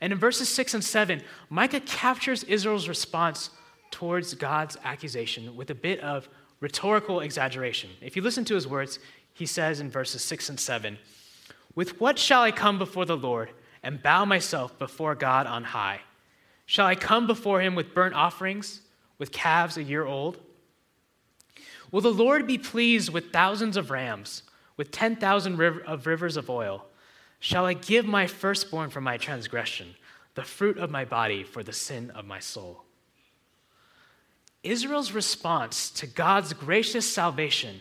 And 0.00 0.12
in 0.12 0.18
verses 0.18 0.48
6 0.48 0.74
and 0.74 0.84
7, 0.84 1.22
Micah 1.48 1.80
captures 1.80 2.44
Israel's 2.44 2.88
response 2.88 3.50
towards 3.90 4.34
God's 4.34 4.76
accusation 4.84 5.56
with 5.56 5.70
a 5.70 5.74
bit 5.74 6.00
of 6.00 6.28
rhetorical 6.60 7.20
exaggeration. 7.20 7.90
If 8.00 8.16
you 8.16 8.22
listen 8.22 8.44
to 8.46 8.54
his 8.54 8.66
words, 8.66 8.98
he 9.32 9.46
says 9.46 9.80
in 9.80 9.90
verses 9.90 10.22
6 10.22 10.50
and 10.50 10.60
7 10.60 10.98
With 11.74 12.00
what 12.00 12.18
shall 12.18 12.42
I 12.42 12.52
come 12.52 12.78
before 12.78 13.04
the 13.04 13.16
Lord 13.16 13.50
and 13.82 14.02
bow 14.02 14.24
myself 14.24 14.78
before 14.78 15.14
God 15.14 15.46
on 15.46 15.64
high? 15.64 16.00
Shall 16.66 16.86
I 16.86 16.94
come 16.94 17.26
before 17.26 17.60
him 17.60 17.74
with 17.74 17.94
burnt 17.94 18.14
offerings, 18.14 18.80
with 19.18 19.32
calves 19.32 19.76
a 19.76 19.82
year 19.82 20.04
old? 20.04 20.38
Will 21.92 22.00
the 22.00 22.10
Lord 22.10 22.46
be 22.46 22.58
pleased 22.58 23.12
with 23.12 23.32
thousands 23.32 23.76
of 23.76 23.90
rams, 23.90 24.42
with 24.76 24.90
10,000 24.90 25.60
of 25.86 26.06
rivers 26.06 26.36
of 26.36 26.50
oil? 26.50 26.86
Shall 27.38 27.66
I 27.66 27.74
give 27.74 28.06
my 28.06 28.26
firstborn 28.26 28.90
for 28.90 29.00
my 29.00 29.16
transgression, 29.16 29.94
the 30.34 30.42
fruit 30.42 30.78
of 30.78 30.90
my 30.90 31.04
body 31.04 31.44
for 31.44 31.62
the 31.62 31.72
sin 31.72 32.10
of 32.10 32.24
my 32.24 32.38
soul? 32.38 32.82
Israel's 34.62 35.12
response 35.12 35.90
to 35.90 36.06
God's 36.06 36.52
gracious 36.52 37.10
salvation 37.10 37.80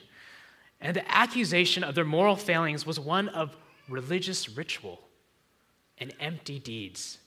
and 0.82 0.96
the 0.96 1.10
accusation 1.12 1.84
of 1.84 1.96
their 1.96 2.06
moral 2.06 2.36
failings 2.36 2.86
was 2.86 3.00
one 3.00 3.30
of 3.30 3.56
religious 3.90 4.50
ritual 4.50 5.02
and 5.98 6.14
empty 6.20 6.60
deeds. 6.60 7.20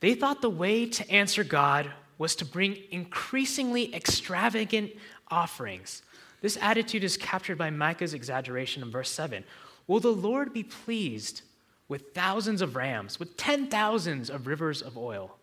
They 0.00 0.14
thought 0.14 0.42
the 0.42 0.50
way 0.50 0.86
to 0.86 1.10
answer 1.10 1.44
God 1.44 1.90
was 2.18 2.34
to 2.36 2.44
bring 2.44 2.76
increasingly 2.90 3.94
extravagant 3.94 4.92
offerings. 5.30 6.02
This 6.40 6.58
attitude 6.60 7.04
is 7.04 7.16
captured 7.16 7.58
by 7.58 7.70
Micah's 7.70 8.14
exaggeration 8.14 8.82
in 8.82 8.90
verse 8.90 9.10
7. 9.10 9.44
Will 9.86 10.00
the 10.00 10.08
Lord 10.08 10.52
be 10.52 10.62
pleased 10.62 11.42
with 11.88 12.12
thousands 12.14 12.62
of 12.62 12.76
rams, 12.76 13.18
with 13.18 13.36
ten 13.36 13.68
thousands 13.68 14.30
of 14.30 14.46
rivers 14.46 14.82
of 14.82 14.96
oil? 14.96 15.36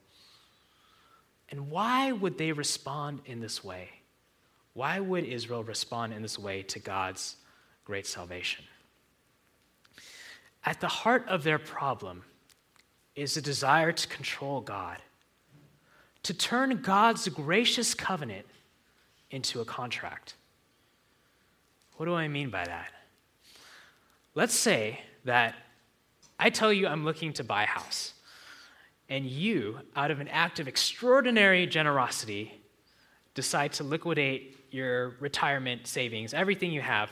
And 1.50 1.70
why 1.70 2.12
would 2.12 2.38
they 2.38 2.52
respond 2.52 3.22
in 3.26 3.42
this 3.42 3.64
way? 3.64 3.90
Why 4.74 5.00
would 5.00 5.26
Israel 5.26 5.64
respond 5.64 6.14
in 6.14 6.22
this 6.22 6.40
way 6.40 6.64
to 6.64 6.80
God's 6.80 7.36
great 7.84 8.08
salvation? 8.08 8.64
At 10.66 10.80
the 10.80 10.88
heart 10.88 11.28
of 11.28 11.44
their 11.44 11.60
problem 11.60 12.24
is 13.16 13.36
a 13.36 13.42
desire 13.42 13.92
to 13.92 14.08
control 14.08 14.62
God, 14.62 14.98
to 16.24 16.34
turn 16.34 16.82
God's 16.82 17.28
gracious 17.28 17.94
covenant 17.94 18.46
into 19.30 19.60
a 19.60 19.66
contract. 19.66 20.36
What 22.02 22.08
do 22.08 22.16
I 22.16 22.30
mean 22.30 22.50
by 22.50 22.66
that? 22.66 22.90
Let's 24.34 24.56
say 24.56 25.02
that 25.24 25.54
I 26.40 26.50
tell 26.50 26.74
you 26.74 26.88
I'm 26.88 27.06
looking 27.06 27.32
to 27.34 27.44
buy 27.44 27.62
a 27.62 27.68
house, 27.68 28.16
and 29.08 29.24
you, 29.24 29.78
out 29.96 30.10
of 30.10 30.20
an 30.20 30.28
act 30.30 30.60
of 30.60 30.68
extraordinary 30.68 31.68
generosity, 31.68 32.60
decide 33.36 33.74
to 33.74 33.84
liquidate 33.84 34.58
your 34.72 35.10
retirement 35.20 35.86
savings, 35.86 36.34
everything 36.34 36.72
you 36.72 36.82
have, 36.82 37.12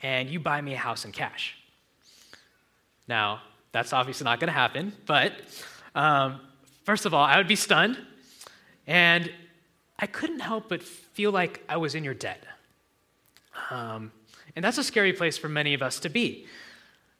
and 0.00 0.30
you 0.30 0.40
buy 0.40 0.62
me 0.62 0.72
a 0.72 0.78
house 0.78 1.04
in 1.04 1.12
cash. 1.12 1.54
Now, 3.06 3.42
that's 3.72 3.92
obviously 3.92 4.24
not 4.24 4.40
going 4.40 4.48
to 4.48 4.54
happen, 4.54 4.94
but 5.04 5.34
um, 5.94 6.40
first 6.84 7.04
of 7.04 7.12
all, 7.12 7.22
I 7.22 7.36
would 7.36 7.48
be 7.48 7.56
stunned, 7.56 7.98
and 8.86 9.30
I 9.98 10.06
couldn't 10.06 10.40
help 10.40 10.70
but 10.70 10.82
feel 10.82 11.32
like 11.32 11.62
I 11.68 11.76
was 11.76 11.94
in 11.94 12.02
your 12.02 12.14
debt. 12.14 12.42
Um, 13.68 14.10
and 14.54 14.64
that's 14.64 14.78
a 14.78 14.84
scary 14.84 15.12
place 15.12 15.38
for 15.38 15.48
many 15.48 15.74
of 15.74 15.82
us 15.82 16.00
to 16.00 16.08
be. 16.08 16.46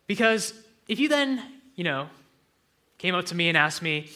Because 0.07 0.55
if 0.89 0.99
you 1.01 1.09
then, 1.09 1.43
you 1.75 1.85
know, 1.85 2.09
came 2.99 3.15
up 3.15 3.25
to 3.27 3.35
me 3.35 3.49
and 3.49 3.57
asked 3.57 3.83
me, 3.83 4.11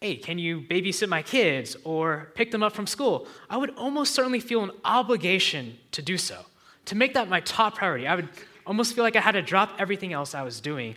hey, 0.00 0.16
can 0.16 0.38
you 0.38 0.60
babysit 0.60 1.08
my 1.08 1.22
kids 1.22 1.76
or 1.84 2.30
pick 2.34 2.50
them 2.50 2.62
up 2.62 2.72
from 2.72 2.86
school? 2.86 3.26
I 3.48 3.56
would 3.56 3.70
almost 3.76 4.14
certainly 4.14 4.40
feel 4.40 4.62
an 4.62 4.70
obligation 4.84 5.78
to 5.92 6.02
do 6.02 6.18
so, 6.18 6.44
to 6.86 6.94
make 6.94 7.14
that 7.14 7.28
my 7.28 7.40
top 7.40 7.76
priority. 7.76 8.06
I 8.06 8.14
would 8.14 8.28
almost 8.66 8.94
feel 8.94 9.02
like 9.04 9.16
I 9.16 9.20
had 9.20 9.32
to 9.32 9.42
drop 9.42 9.72
everything 9.78 10.12
else 10.12 10.34
I 10.34 10.42
was 10.42 10.60
doing 10.60 10.96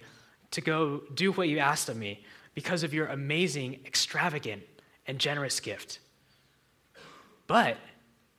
to 0.51 0.62
go 0.62 1.01
do 1.13 1.32
what 1.32 1.49
you 1.49 1.60
asked 1.60 1.89
of 1.89 1.97
me 1.97 2.23
because 2.53 2.84
of 2.84 2.93
your 2.93 3.08
amazing, 3.08 3.80
extravagant, 3.86 4.63
and 5.06 5.19
generous 5.19 5.60
gift. 5.60 5.99
But 7.47 7.77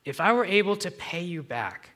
if 0.05 0.19
I 0.21 0.33
were 0.33 0.45
able 0.45 0.75
to 0.77 0.91
pay 0.91 1.21
you 1.21 1.41
back, 1.41 1.89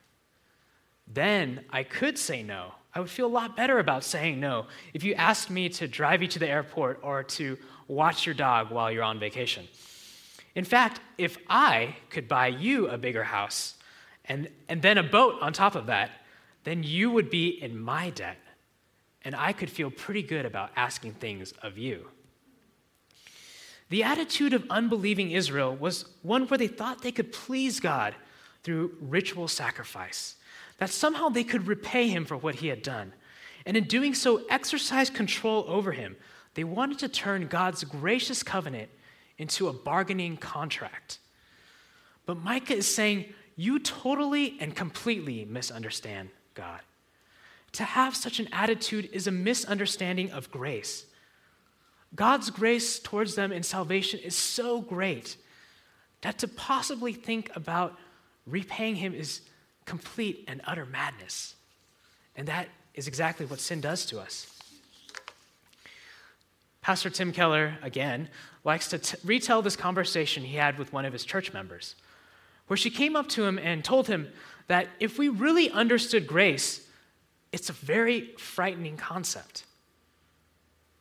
then 1.08 1.66
I 1.70 1.84
could 1.84 2.18
say 2.18 2.44
no. 2.44 2.74
I 2.96 3.00
would 3.00 3.10
feel 3.10 3.26
a 3.26 3.28
lot 3.28 3.56
better 3.56 3.80
about 3.80 4.04
saying 4.04 4.40
no 4.40 4.68
if 4.94 5.04
you 5.04 5.14
asked 5.16 5.50
me 5.50 5.70
to 5.70 5.88
drive 5.88 6.22
you 6.22 6.28
to 6.30 6.40
the 6.40 6.48
airport 6.48 7.00
or 7.02 7.24
to 7.24 7.58
watch 7.88 8.26
your 8.26 8.36
dog 8.36 8.70
while 8.70 8.92
you're 8.92 9.04
on 9.04 9.20
vacation. 9.20 9.68
In 10.56 10.64
fact, 10.64 11.02
if 11.18 11.38
I 11.50 11.96
could 12.10 12.28
buy 12.28 12.48
you 12.48 12.88
a 12.88 12.98
bigger 12.98 13.24
house 13.24 13.76
and, 14.26 14.48
and 14.70 14.82
then 14.82 14.98
a 14.98 15.04
boat 15.04 15.42
on 15.42 15.54
top 15.54 15.76
of 15.76 15.88
that, 15.88 16.12
then 16.64 16.84
you 16.84 17.10
would 17.12 17.30
be 17.30 17.50
in 17.50 17.78
my 17.78 18.10
debt, 18.12 18.38
and 19.24 19.36
I 19.36 19.52
could 19.52 19.70
feel 19.70 19.90
pretty 19.90 20.24
good 20.24 20.46
about 20.46 20.72
asking 20.76 21.14
things 21.14 21.52
of 21.64 21.78
you. 21.78 22.08
The 23.90 24.04
attitude 24.04 24.54
of 24.54 24.66
unbelieving 24.70 25.32
Israel 25.32 25.76
was 25.76 26.06
one 26.22 26.48
where 26.48 26.58
they 26.58 26.68
thought 26.68 27.02
they 27.02 27.12
could 27.12 27.34
please 27.34 27.80
God 27.80 28.16
through 28.64 28.96
ritual 29.02 29.48
sacrifice 29.48 30.36
that 30.78 30.90
somehow 30.90 31.30
they 31.30 31.44
could 31.44 31.68
repay 31.68 32.08
him 32.08 32.26
for 32.26 32.38
what 32.38 32.56
he 32.56 32.68
had 32.68 32.82
done. 32.82 33.14
And 33.66 33.78
in 33.78 33.86
doing 33.86 34.14
so, 34.14 34.44
exercise 34.50 35.10
control 35.10 35.66
over 35.68 35.92
him. 35.92 36.16
They 36.56 36.64
wanted 36.64 37.00
to 37.00 37.08
turn 37.08 37.48
God's 37.48 37.84
gracious 37.84 38.44
covenant 38.44 38.90
into 39.38 39.68
a 39.68 39.74
bargaining 39.74 40.38
contract. 40.38 41.20
But 42.26 42.38
Micah 42.38 42.76
is 42.76 42.94
saying, 42.94 43.26
You 43.56 43.80
totally 43.80 44.58
and 44.60 44.76
completely 44.76 45.46
misunderstand 45.46 46.30
God. 46.54 46.82
To 47.74 47.84
have 47.84 48.16
such 48.16 48.40
an 48.40 48.50
attitude 48.52 49.10
is 49.12 49.26
a 49.26 49.32
misunderstanding 49.32 50.32
of 50.32 50.52
grace. 50.52 51.06
God's 52.16 52.52
grace 52.52 53.00
towards 53.00 53.36
them 53.36 53.52
in 53.52 53.64
salvation 53.64 54.20
is 54.20 54.36
so 54.36 54.80
great 54.82 55.38
that 56.22 56.38
to 56.40 56.48
possibly 56.48 57.14
think 57.14 57.50
about 57.56 57.98
repaying 58.46 58.96
Him 58.96 59.14
is 59.14 59.42
complete 59.86 60.44
and 60.48 60.62
utter 60.66 60.86
madness. 60.86 61.56
And 62.36 62.48
that 62.48 62.70
is 62.94 63.08
exactly 63.08 63.46
what 63.46 63.60
sin 63.60 63.82
does 63.82 64.06
to 64.08 64.20
us. 64.20 64.50
Pastor 66.82 67.10
Tim 67.10 67.32
Keller, 67.32 67.78
again, 67.82 68.30
likes 68.64 68.90
to 68.90 68.98
t- 68.98 69.18
retell 69.24 69.62
this 69.62 69.76
conversation 69.76 70.44
he 70.44 70.58
had 70.58 70.78
with 70.78 70.92
one 70.92 71.06
of 71.06 71.14
his 71.14 71.24
church 71.24 71.54
members, 71.54 71.96
where 72.68 72.78
she 72.78 72.90
came 72.90 73.16
up 73.16 73.30
to 73.30 73.46
him 73.46 73.58
and 73.58 73.84
told 73.84 74.08
him 74.08 74.30
that 74.68 74.88
if 75.00 75.18
we 75.18 75.30
really 75.30 75.70
understood 75.70 76.28
grace, 76.28 76.88
it's 77.52 77.70
a 77.70 77.74
very 77.74 78.34
frightening 78.38 78.98
concept. 78.98 79.64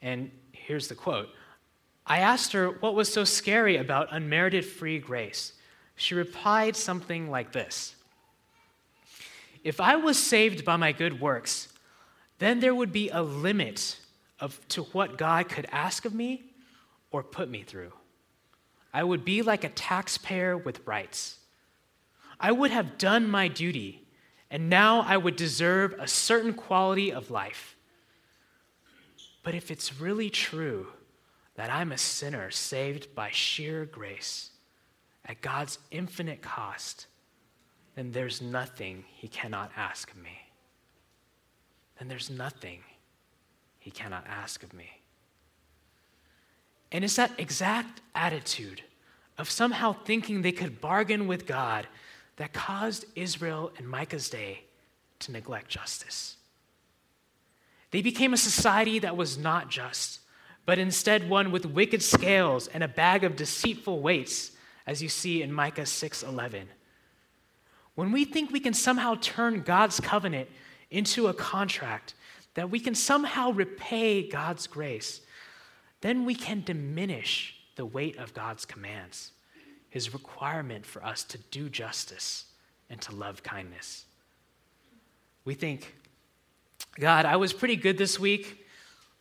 And 0.01 0.31
here's 0.53 0.89
the 0.89 0.95
quote 0.95 1.29
I 2.07 2.19
asked 2.19 2.53
her 2.53 2.69
what 2.69 2.95
was 2.95 3.13
so 3.13 3.25
scary 3.25 3.77
about 3.77 4.09
unmerited 4.11 4.65
free 4.65 4.99
grace. 4.99 5.53
She 5.97 6.15
replied 6.15 6.77
something 6.77 7.31
like 7.31 7.53
this 7.53 7.97
if 9.65 9.81
I 9.81 9.97
was 9.97 10.19
saved 10.19 10.65
by 10.65 10.77
my 10.77 10.93
good 10.93 11.21
works, 11.21 11.69
then 12.39 12.61
there 12.61 12.75
would 12.75 12.93
be 12.93 13.09
a 13.11 13.23
limit 13.23 13.99
of, 14.41 14.61
to 14.69 14.83
what 14.85 15.17
God 15.17 15.49
could 15.49 15.67
ask 15.71 16.05
of 16.05 16.15
me 16.15 16.43
or 17.11 17.23
put 17.23 17.49
me 17.49 17.63
through. 17.63 17.93
I 18.93 19.05
would 19.05 19.25
be 19.25 19.43
like 19.43 19.65
a 19.65 19.69
taxpayer 19.69 20.57
with 20.57 20.87
rights. 20.87 21.39
I 22.41 22.51
would 22.53 22.73
have 22.73 22.99
done 22.99 23.31
my 23.31 23.49
duty, 23.49 24.03
and 24.51 24.69
now 24.69 25.03
I 25.03 25.17
would 25.17 25.37
deserve 25.37 25.95
a 25.99 26.09
certain 26.09 26.53
quality 26.53 27.13
of 27.13 27.31
life. 27.31 27.77
But 29.43 29.55
if 29.55 29.71
it's 29.71 30.01
really 30.01 30.29
true 30.29 30.89
that 31.55 31.71
I'm 31.71 31.93
a 31.93 31.99
sinner 31.99 32.51
saved 32.51 33.15
by 33.15 33.31
sheer 33.31 33.85
grace 33.85 34.51
at 35.25 35.41
God's 35.41 35.79
infinite 35.91 36.43
cost, 36.43 37.07
then 37.95 38.13
there's 38.13 38.41
nothing 38.41 39.05
he 39.15 39.29
cannot 39.29 39.71
ask 39.77 40.11
of 40.11 40.17
me. 40.17 40.41
Then 41.99 42.09
there's 42.09 42.31
nothing 42.31 42.81
he 43.79 43.91
cannot 43.91 44.27
ask 44.27 44.63
of 44.63 44.73
me. 44.73 44.91
And 46.91 47.05
it's 47.05 47.17
that 47.17 47.33
exact 47.39 48.01
attitude 48.15 48.83
of 49.39 49.51
somehow 49.51 49.93
thinking 49.93 50.43
they 50.43 50.53
could 50.53 50.81
bargain 50.81 51.27
with 51.27 51.47
God 51.47 51.87
that 52.37 52.53
caused 52.53 53.05
Israel 53.15 53.73
in 53.79 53.87
Micah's 53.87 54.29
day 54.29 54.65
to 55.21 55.33
neglect 55.33 55.69
justice. 55.69 56.37
They 57.91 58.03
became 58.03 58.33
a 58.33 58.39
society 58.39 58.99
that 59.01 59.17
was 59.17 59.37
not 59.37 59.71
just, 59.71 60.21
but 60.65 60.79
instead 60.79 61.29
one 61.29 61.53
with 61.53 61.67
wicked 61.67 62.03
scales 62.03 62.69
and 62.69 62.83
a 62.83 62.89
bag 62.89 63.25
of 63.25 63.37
deceitful 63.37 64.01
weights, 64.01 64.53
as 64.87 65.03
you 65.03 65.09
see 65.09 65.43
in 65.43 65.53
Micah 65.53 65.83
6:11 65.87 66.69
when 67.95 68.13
we 68.13 68.25
think 68.25 68.51
we 68.51 68.61
can 68.61 68.75
somehow 68.75 69.17
turn 69.21 69.63
God's 69.63 70.01
covenant 70.01 70.49
into 70.91 71.29
a 71.29 71.35
contract, 71.35 72.15
that 72.55 72.71
we 72.71 72.81
can 72.81 72.95
somehow 72.95 73.51
repay 73.51 74.29
God's 74.29 74.67
grace, 74.67 75.21
then 76.01 76.25
we 76.25 76.35
can 76.35 76.63
diminish 76.63 77.57
the 77.77 77.87
weight 77.87 78.19
of 78.19 78.35
God's 78.35 78.65
commands, 78.65 79.33
his 79.89 80.13
requirement 80.13 80.85
for 80.85 81.05
us 81.05 81.25
to 81.25 81.39
do 81.51 81.69
justice 81.69 82.47
and 82.91 83.01
to 83.03 83.15
love 83.15 83.43
kindness. 83.43 84.05
We 85.45 85.55
think, 85.55 85.95
God, 86.99 87.25
I 87.25 87.37
was 87.37 87.53
pretty 87.53 87.77
good 87.77 87.99
this 87.99 88.19
week. 88.19 88.67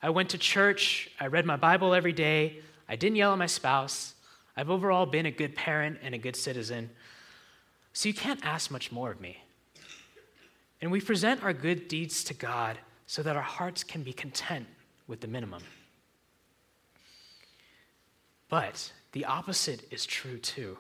I 0.02 0.10
went 0.10 0.30
to 0.30 0.38
church. 0.38 1.10
I 1.20 1.28
read 1.28 1.46
my 1.46 1.56
Bible 1.56 1.94
every 1.94 2.14
day. 2.14 2.60
I 2.90 2.96
didn't 2.96 3.16
yell 3.16 3.32
at 3.32 3.38
my 3.38 3.46
spouse. 3.46 4.16
I've 4.58 4.70
overall 4.70 5.06
been 5.06 5.26
a 5.26 5.32
good 5.32 5.56
parent 5.56 6.00
and 6.04 6.14
a 6.14 6.18
good 6.18 6.36
citizen. 6.36 6.90
So 7.94 8.08
you 8.08 8.14
can't 8.14 8.44
ask 8.44 8.72
much 8.72 8.92
more 8.92 9.12
of 9.12 9.20
me. 9.20 9.44
And 10.82 10.92
we 10.92 11.02
present 11.02 11.44
our 11.44 11.54
good 11.54 11.88
deeds 11.88 12.24
to 12.26 12.34
God 12.34 12.78
so 13.06 13.22
that 13.22 13.36
our 13.36 13.42
hearts 13.42 13.84
can 13.84 14.04
be 14.04 14.14
content 14.14 14.68
with 15.08 15.22
the 15.22 15.28
minimum. 15.28 15.64
But 18.50 18.92
the 19.12 19.26
opposite 19.26 19.86
is 19.92 20.06
true 20.06 20.38
too. 20.38 20.78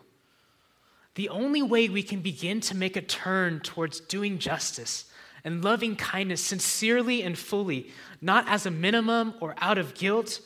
The 1.15 1.29
only 1.29 1.61
way 1.61 1.89
we 1.89 2.03
can 2.03 2.21
begin 2.21 2.61
to 2.61 2.75
make 2.75 2.95
a 2.95 3.01
turn 3.01 3.59
towards 3.59 3.99
doing 3.99 4.39
justice 4.39 5.05
and 5.43 5.63
loving 5.63 5.95
kindness 5.95 6.41
sincerely 6.41 7.21
and 7.23 7.37
fully, 7.37 7.91
not 8.21 8.47
as 8.47 8.65
a 8.65 8.71
minimum 8.71 9.33
or 9.41 9.55
out 9.57 9.77
of 9.77 9.93
guilt, 9.93 10.39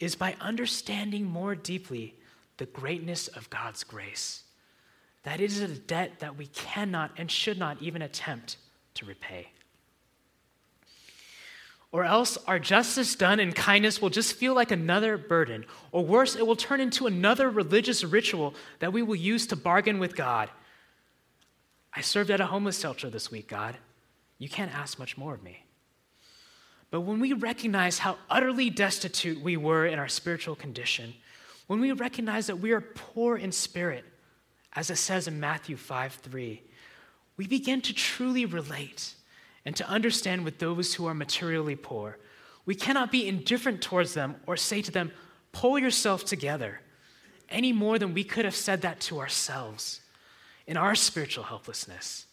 is 0.00 0.14
by 0.14 0.36
understanding 0.40 1.24
more 1.24 1.54
deeply 1.54 2.14
the 2.58 2.66
greatness 2.66 3.28
of 3.28 3.48
God's 3.50 3.84
grace. 3.84 4.42
That 5.24 5.40
is 5.40 5.60
a 5.60 5.68
debt 5.68 6.20
that 6.20 6.36
we 6.36 6.46
cannot 6.46 7.12
and 7.16 7.30
should 7.30 7.58
not 7.58 7.82
even 7.82 8.02
attempt 8.02 8.56
to 8.94 9.04
repay. 9.04 9.48
Or 11.90 12.04
else 12.04 12.36
our 12.46 12.58
justice 12.58 13.14
done 13.14 13.40
in 13.40 13.52
kindness 13.52 14.00
will 14.02 14.10
just 14.10 14.34
feel 14.34 14.54
like 14.54 14.70
another 14.70 15.16
burden. 15.16 15.64
Or 15.90 16.04
worse, 16.04 16.36
it 16.36 16.46
will 16.46 16.56
turn 16.56 16.80
into 16.80 17.06
another 17.06 17.48
religious 17.48 18.04
ritual 18.04 18.54
that 18.80 18.92
we 18.92 19.02
will 19.02 19.16
use 19.16 19.46
to 19.48 19.56
bargain 19.56 19.98
with 19.98 20.14
God. 20.14 20.50
I 21.94 22.02
served 22.02 22.30
at 22.30 22.40
a 22.40 22.46
homeless 22.46 22.80
shelter 22.80 23.08
this 23.08 23.30
week, 23.30 23.48
God. 23.48 23.76
You 24.38 24.48
can't 24.48 24.74
ask 24.74 24.98
much 24.98 25.16
more 25.16 25.34
of 25.34 25.42
me. 25.42 25.64
But 26.90 27.00
when 27.02 27.20
we 27.20 27.32
recognize 27.32 27.98
how 27.98 28.18
utterly 28.30 28.70
destitute 28.70 29.42
we 29.42 29.56
were 29.56 29.86
in 29.86 29.98
our 29.98 30.08
spiritual 30.08 30.54
condition, 30.54 31.14
when 31.66 31.80
we 31.80 31.92
recognize 31.92 32.46
that 32.46 32.60
we 32.60 32.72
are 32.72 32.80
poor 32.80 33.36
in 33.36 33.52
spirit, 33.52 34.04
as 34.74 34.90
it 34.90 34.96
says 34.96 35.26
in 35.26 35.40
Matthew 35.40 35.76
5 35.76 36.14
3, 36.14 36.62
we 37.36 37.46
begin 37.46 37.80
to 37.82 37.94
truly 37.94 38.44
relate 38.44 39.14
and 39.64 39.74
to 39.76 39.88
understand 39.88 40.44
with 40.44 40.58
those 40.58 40.94
who 40.94 41.06
are 41.06 41.14
materially 41.14 41.76
poor. 41.76 42.18
We 42.66 42.74
cannot 42.74 43.12
be 43.12 43.28
indifferent 43.28 43.80
towards 43.80 44.14
them 44.14 44.36
or 44.46 44.56
say 44.56 44.82
to 44.82 44.90
them, 44.90 45.12
pull 45.52 45.78
yourself 45.78 46.24
together, 46.24 46.80
any 47.48 47.72
more 47.72 47.98
than 47.98 48.12
we 48.12 48.24
could 48.24 48.44
have 48.44 48.54
said 48.54 48.82
that 48.82 49.00
to 49.00 49.20
ourselves 49.20 50.00
in 50.66 50.76
our 50.76 50.94
spiritual 50.94 51.44
helplessness. 51.44 52.26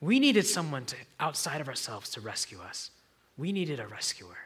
We 0.00 0.20
needed 0.20 0.46
someone 0.46 0.84
to, 0.86 0.96
outside 1.18 1.60
of 1.60 1.68
ourselves 1.68 2.10
to 2.10 2.20
rescue 2.20 2.60
us. 2.60 2.90
We 3.36 3.52
needed 3.52 3.80
a 3.80 3.86
rescuer. 3.86 4.36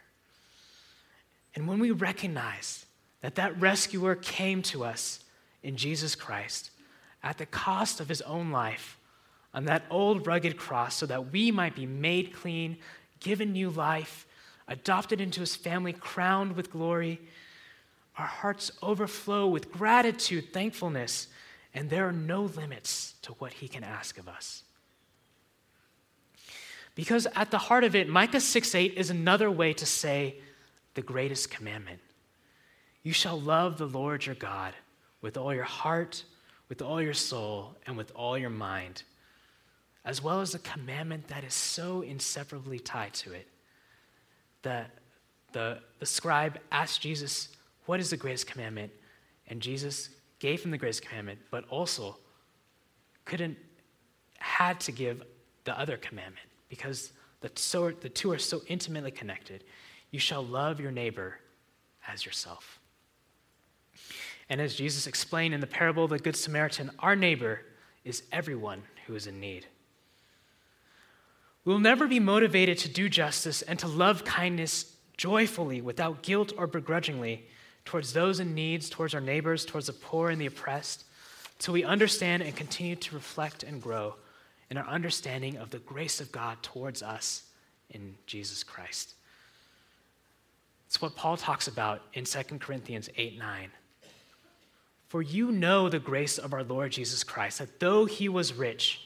And 1.55 1.67
when 1.69 1.79
we 1.79 1.91
recognize 1.91 2.87
that 3.21 3.37
that 3.37 3.61
rescuer 3.61 4.15
came 4.15 4.63
to 4.63 4.85
us 4.85 5.21
in 5.63 5.77
Jesus 5.77 6.15
Christ 6.15 6.71
at 7.25 7.39
the 7.39 7.47
cost 7.47 7.99
of 7.99 8.09
his 8.09 8.23
own 8.23 8.53
life 8.53 8.99
on 9.55 9.65
that 9.65 9.85
old 9.91 10.27
rugged 10.27 10.57
cross 10.57 10.95
so 10.95 11.07
that 11.07 11.33
we 11.33 11.51
might 11.51 11.75
be 11.75 11.87
made 11.87 12.35
clean, 12.35 12.77
given 13.21 13.53
new 13.53 13.71
life, 13.71 14.27
adopted 14.69 15.21
into 15.21 15.41
his 15.41 15.57
family, 15.57 15.93
crowned 15.93 16.55
with 16.55 16.71
glory, 16.71 17.21
our 18.19 18.27
hearts 18.27 18.71
overflow 18.83 19.47
with 19.47 19.73
gratitude, 19.73 20.53
thankfulness, 20.53 21.29
and 21.73 21.91
there 21.91 22.07
are 22.07 22.13
no 22.13 22.43
limits 22.43 23.15
to 23.23 23.33
what 23.35 23.55
he 23.55 23.67
can 23.67 23.83
ask 23.83 24.19
of 24.19 24.29
us. 24.29 24.63
Because 26.95 27.27
at 27.35 27.51
the 27.51 27.59
heart 27.59 27.83
of 27.83 27.97
it, 27.97 28.09
Micah 28.09 28.41
6 28.41 28.75
8 28.75 28.95
is 28.95 29.11
another 29.11 29.51
way 29.51 29.73
to 29.73 29.87
say 29.87 30.37
the 30.95 31.03
greatest 31.03 31.51
commandment. 31.51 32.01
You 33.03 33.13
shall 33.13 33.41
love 33.41 33.79
the 33.79 33.87
Lord 33.87 34.27
your 34.27 34.37
God 34.37 34.75
with 35.21 35.37
all 35.37 35.53
your 35.53 35.65
heart, 35.65 36.23
with 36.69 36.83
all 36.83 37.01
your 37.01 37.15
soul, 37.15 37.77
and 37.87 37.97
with 37.97 38.11
all 38.15 38.39
your 38.39 38.51
mind, 38.51 39.03
as 40.05 40.23
well 40.23 40.41
as 40.41 40.53
the 40.53 40.59
commandment 40.59 41.29
that 41.29 41.45
is 41.45 41.55
so 41.55 42.03
inseparably 42.03 42.79
tied 42.79 43.15
to 43.15 43.33
it. 43.33 43.49
The, 44.63 44.85
the, 45.53 45.79
the 45.99 46.07
scribe 46.07 46.59
asked 46.73 47.01
Jesus, 47.01 47.49
What 47.87 48.01
is 48.01 48.11
the 48.11 48.17
greatest 48.17 48.47
commandment? 48.47 48.93
And 49.49 49.61
Jesus 49.61 50.09
gave 50.39 50.63
him 50.63 50.71
the 50.71 50.79
greatest 50.79 51.03
commandment, 51.03 51.39
but 51.51 51.69
also 51.69 52.17
couldn't, 53.25 53.57
had 54.39 54.81
to 54.81 54.93
give 54.93 55.23
the 55.65 55.79
other 55.79 55.97
commandment 55.97 56.47
because 56.69 57.13
the, 57.41 57.51
so, 57.57 57.91
the 57.91 58.09
two 58.09 58.31
are 58.33 58.39
so 58.39 58.63
intimately 58.69 59.11
connected. 59.11 59.65
You 60.11 60.19
shall 60.19 60.45
love 60.45 60.81
your 60.81 60.91
neighbor 60.91 61.39
as 62.09 62.25
yourself. 62.25 62.79
And 64.49 64.61
as 64.61 64.75
Jesus 64.75 65.07
explained 65.07 65.55
in 65.55 65.61
the 65.61 65.67
parable 65.67 66.05
of 66.05 66.11
the 66.11 66.19
Good 66.19 66.37
Samaritan, 66.37 66.91
our 66.99 67.17
neighbor 67.17 67.63
is 68.05 68.23
everyone 68.31 68.83
who 69.07 69.15
is 69.15 69.27
in 69.27 69.41
need. 69.41 69.67
We 71.65 71.73
will 71.73 71.81
never 71.81 72.07
be 72.07 72.21
motivated 72.21 72.77
to 72.79 72.89
do 72.89 73.09
justice 73.09 73.63
and 73.63 73.79
to 73.79 73.89
love 73.89 74.25
kindness 74.25 74.97
joyfully 75.17 75.81
without 75.81 76.23
guilt 76.23 76.53
or 76.59 76.67
begrudgingly 76.67 77.47
towards 77.85 78.13
those 78.13 78.41
in 78.41 78.55
needs, 78.55 78.91
towards 78.91 79.15
our 79.15 79.21
neighbors, 79.21 79.65
towards 79.65 79.87
the 79.87 79.93
poor 79.93 80.31
and 80.31 80.41
the 80.41 80.47
oppressed, 80.47 81.05
till 81.59 81.75
we 81.75 81.85
understand 81.85 82.43
and 82.43 82.55
continue 82.55 82.97
to 82.97 83.15
reflect 83.15 83.63
and 83.63 83.81
grow 83.81 84.15
in 84.71 84.77
our 84.77 84.87
understanding 84.87 85.57
of 85.57 85.71
the 85.71 85.79
grace 85.79 86.21
of 86.21 86.33
God 86.33 86.63
towards 86.63 87.03
us 87.03 87.45
in 87.91 88.15
Jesus 88.27 88.63
Christ. 88.63 89.15
It's 90.87 91.01
what 91.01 91.17
Paul 91.17 91.37
talks 91.37 91.69
about 91.69 92.03
in 92.15 92.25
2 92.25 92.43
Corinthians 92.59 93.09
8 93.17 93.39
9. 93.39 93.71
For 95.15 95.23
you 95.23 95.53
know 95.53 95.89
the 95.89 96.01
grace 96.01 96.39
of 96.39 96.53
our 96.53 96.65
Lord 96.65 96.91
Jesus 96.91 97.23
Christ, 97.23 97.61
that 97.61 97.79
though 97.79 98.05
he 98.05 98.29
was 98.29 98.53
rich, 98.53 99.01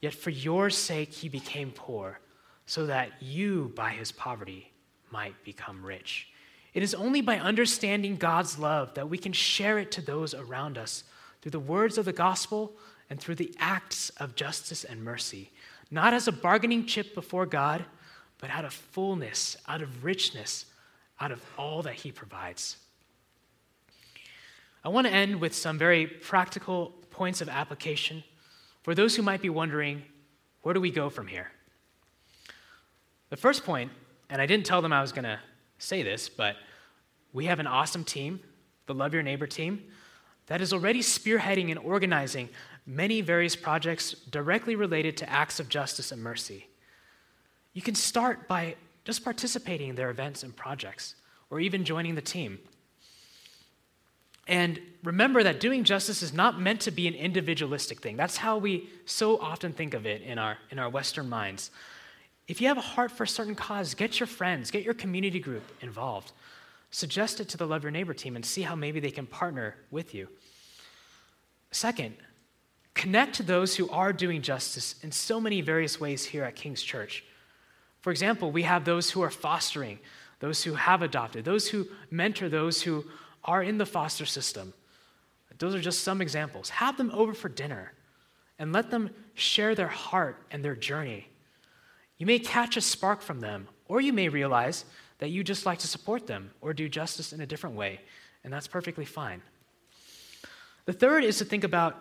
yet 0.00 0.14
for 0.14 0.30
your 0.30 0.70
sake 0.70 1.12
he 1.12 1.28
became 1.28 1.70
poor, 1.70 2.18
so 2.64 2.86
that 2.86 3.22
you, 3.22 3.70
by 3.76 3.90
his 3.90 4.10
poverty, 4.10 4.72
might 5.10 5.34
become 5.44 5.84
rich. 5.84 6.28
It 6.72 6.82
is 6.82 6.94
only 6.94 7.20
by 7.20 7.38
understanding 7.38 8.16
God's 8.16 8.58
love 8.58 8.94
that 8.94 9.10
we 9.10 9.18
can 9.18 9.34
share 9.34 9.78
it 9.78 9.92
to 9.92 10.00
those 10.00 10.32
around 10.32 10.78
us 10.78 11.04
through 11.42 11.50
the 11.50 11.60
words 11.60 11.98
of 11.98 12.06
the 12.06 12.14
gospel 12.14 12.72
and 13.10 13.20
through 13.20 13.34
the 13.34 13.54
acts 13.58 14.08
of 14.16 14.34
justice 14.34 14.84
and 14.84 15.04
mercy, 15.04 15.50
not 15.90 16.14
as 16.14 16.26
a 16.26 16.32
bargaining 16.32 16.86
chip 16.86 17.14
before 17.14 17.44
God, 17.44 17.84
but 18.38 18.48
out 18.48 18.64
of 18.64 18.72
fullness, 18.72 19.58
out 19.68 19.82
of 19.82 20.04
richness, 20.04 20.64
out 21.20 21.32
of 21.32 21.44
all 21.58 21.82
that 21.82 21.96
He 21.96 22.10
provides. 22.10 22.78
I 24.82 24.88
want 24.88 25.06
to 25.06 25.12
end 25.12 25.40
with 25.40 25.54
some 25.54 25.78
very 25.78 26.06
practical 26.06 26.92
points 27.10 27.40
of 27.40 27.48
application 27.48 28.24
for 28.82 28.94
those 28.94 29.14
who 29.14 29.22
might 29.22 29.42
be 29.42 29.50
wondering 29.50 30.02
where 30.62 30.74
do 30.74 30.80
we 30.80 30.90
go 30.90 31.10
from 31.10 31.26
here? 31.26 31.50
The 33.30 33.36
first 33.36 33.64
point, 33.64 33.90
and 34.28 34.40
I 34.40 34.46
didn't 34.46 34.66
tell 34.66 34.82
them 34.82 34.92
I 34.92 35.00
was 35.00 35.12
going 35.12 35.24
to 35.24 35.38
say 35.78 36.02
this, 36.02 36.28
but 36.28 36.56
we 37.32 37.46
have 37.46 37.60
an 37.60 37.66
awesome 37.66 38.04
team, 38.04 38.40
the 38.86 38.94
Love 38.94 39.14
Your 39.14 39.22
Neighbor 39.22 39.46
team, 39.46 39.82
that 40.46 40.60
is 40.60 40.72
already 40.72 41.00
spearheading 41.00 41.70
and 41.70 41.78
organizing 41.78 42.48
many 42.86 43.20
various 43.20 43.54
projects 43.54 44.12
directly 44.12 44.74
related 44.74 45.16
to 45.18 45.30
acts 45.30 45.60
of 45.60 45.68
justice 45.68 46.10
and 46.10 46.22
mercy. 46.22 46.66
You 47.72 47.82
can 47.82 47.94
start 47.94 48.48
by 48.48 48.74
just 49.04 49.22
participating 49.22 49.90
in 49.90 49.94
their 49.94 50.10
events 50.10 50.42
and 50.42 50.54
projects, 50.54 51.14
or 51.50 51.60
even 51.60 51.84
joining 51.84 52.14
the 52.14 52.22
team. 52.22 52.58
And 54.48 54.80
remember 55.04 55.42
that 55.42 55.60
doing 55.60 55.84
justice 55.84 56.22
is 56.22 56.32
not 56.32 56.60
meant 56.60 56.80
to 56.82 56.90
be 56.90 57.06
an 57.06 57.14
individualistic 57.14 58.00
thing. 58.00 58.16
That's 58.16 58.36
how 58.36 58.58
we 58.58 58.88
so 59.04 59.38
often 59.38 59.72
think 59.72 59.94
of 59.94 60.06
it 60.06 60.22
in 60.22 60.38
our, 60.38 60.58
in 60.70 60.78
our 60.78 60.88
Western 60.88 61.28
minds. 61.28 61.70
If 62.48 62.60
you 62.60 62.68
have 62.68 62.78
a 62.78 62.82
heart 62.82 63.12
for 63.12 63.24
a 63.24 63.28
certain 63.28 63.54
cause, 63.54 63.94
get 63.94 64.18
your 64.18 64.26
friends, 64.26 64.70
get 64.70 64.82
your 64.82 64.94
community 64.94 65.38
group 65.38 65.62
involved. 65.82 66.32
Suggest 66.90 67.38
it 67.38 67.48
to 67.50 67.56
the 67.56 67.66
Love 67.66 67.84
Your 67.84 67.92
Neighbor 67.92 68.14
team 68.14 68.34
and 68.34 68.44
see 68.44 68.62
how 68.62 68.74
maybe 68.74 68.98
they 68.98 69.12
can 69.12 69.26
partner 69.26 69.76
with 69.92 70.14
you. 70.14 70.26
Second, 71.70 72.16
connect 72.94 73.36
to 73.36 73.44
those 73.44 73.76
who 73.76 73.88
are 73.90 74.12
doing 74.12 74.42
justice 74.42 74.96
in 75.02 75.12
so 75.12 75.40
many 75.40 75.60
various 75.60 76.00
ways 76.00 76.24
here 76.24 76.42
at 76.42 76.56
King's 76.56 76.82
Church. 76.82 77.24
For 78.00 78.10
example, 78.10 78.50
we 78.50 78.64
have 78.64 78.84
those 78.84 79.10
who 79.10 79.22
are 79.22 79.30
fostering, 79.30 80.00
those 80.40 80.64
who 80.64 80.74
have 80.74 81.02
adopted, 81.02 81.44
those 81.44 81.68
who 81.68 81.86
mentor 82.10 82.48
those 82.48 82.82
who 82.82 83.04
are 83.44 83.62
in 83.62 83.78
the 83.78 83.86
foster 83.86 84.26
system. 84.26 84.72
Those 85.58 85.74
are 85.74 85.80
just 85.80 86.02
some 86.02 86.22
examples. 86.22 86.70
Have 86.70 86.96
them 86.96 87.10
over 87.12 87.34
for 87.34 87.48
dinner 87.48 87.92
and 88.58 88.72
let 88.72 88.90
them 88.90 89.10
share 89.34 89.74
their 89.74 89.88
heart 89.88 90.42
and 90.50 90.64
their 90.64 90.74
journey. 90.74 91.28
You 92.18 92.26
may 92.26 92.38
catch 92.38 92.76
a 92.76 92.80
spark 92.80 93.22
from 93.22 93.40
them, 93.40 93.68
or 93.86 94.00
you 94.00 94.12
may 94.12 94.28
realize 94.28 94.84
that 95.18 95.30
you 95.30 95.44
just 95.44 95.66
like 95.66 95.78
to 95.80 95.86
support 95.86 96.26
them 96.26 96.50
or 96.60 96.72
do 96.72 96.88
justice 96.88 97.32
in 97.32 97.40
a 97.40 97.46
different 97.46 97.76
way, 97.76 98.00
and 98.42 98.52
that's 98.52 98.66
perfectly 98.66 99.04
fine. 99.04 99.42
The 100.86 100.92
third 100.94 101.24
is 101.24 101.38
to 101.38 101.44
think 101.44 101.64
about 101.64 101.96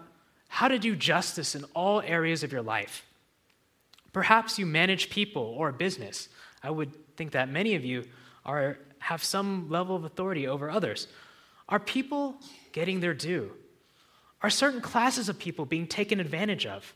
how 0.47 0.67
to 0.67 0.79
do 0.79 0.95
justice 0.95 1.53
in 1.53 1.63
all 1.75 2.01
areas 2.01 2.43
of 2.43 2.51
your 2.51 2.61
life. 2.61 3.05
Perhaps 4.13 4.57
you 4.57 4.65
manage 4.65 5.09
people 5.09 5.43
or 5.57 5.69
a 5.69 5.73
business. 5.73 6.29
I 6.63 6.71
would 6.71 7.15
think 7.15 7.31
that 7.31 7.49
many 7.49 7.75
of 7.75 7.85
you 7.85 8.05
are, 8.45 8.77
have 8.99 9.23
some 9.23 9.69
level 9.69 9.95
of 9.95 10.05
authority 10.05 10.47
over 10.47 10.69
others. 10.69 11.07
Are 11.69 11.79
people 11.79 12.35
getting 12.71 12.99
their 12.99 13.13
due? 13.13 13.51
Are 14.41 14.49
certain 14.49 14.81
classes 14.81 15.29
of 15.29 15.37
people 15.37 15.65
being 15.65 15.87
taken 15.87 16.19
advantage 16.19 16.65
of? 16.65 16.93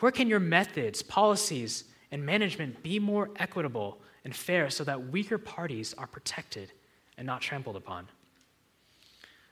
Where 0.00 0.12
can 0.12 0.28
your 0.28 0.40
methods, 0.40 1.02
policies, 1.02 1.84
and 2.10 2.24
management 2.24 2.82
be 2.82 2.98
more 2.98 3.30
equitable 3.36 4.00
and 4.24 4.34
fair 4.34 4.68
so 4.70 4.84
that 4.84 5.08
weaker 5.08 5.38
parties 5.38 5.94
are 5.96 6.06
protected 6.06 6.72
and 7.16 7.26
not 7.26 7.40
trampled 7.40 7.76
upon? 7.76 8.08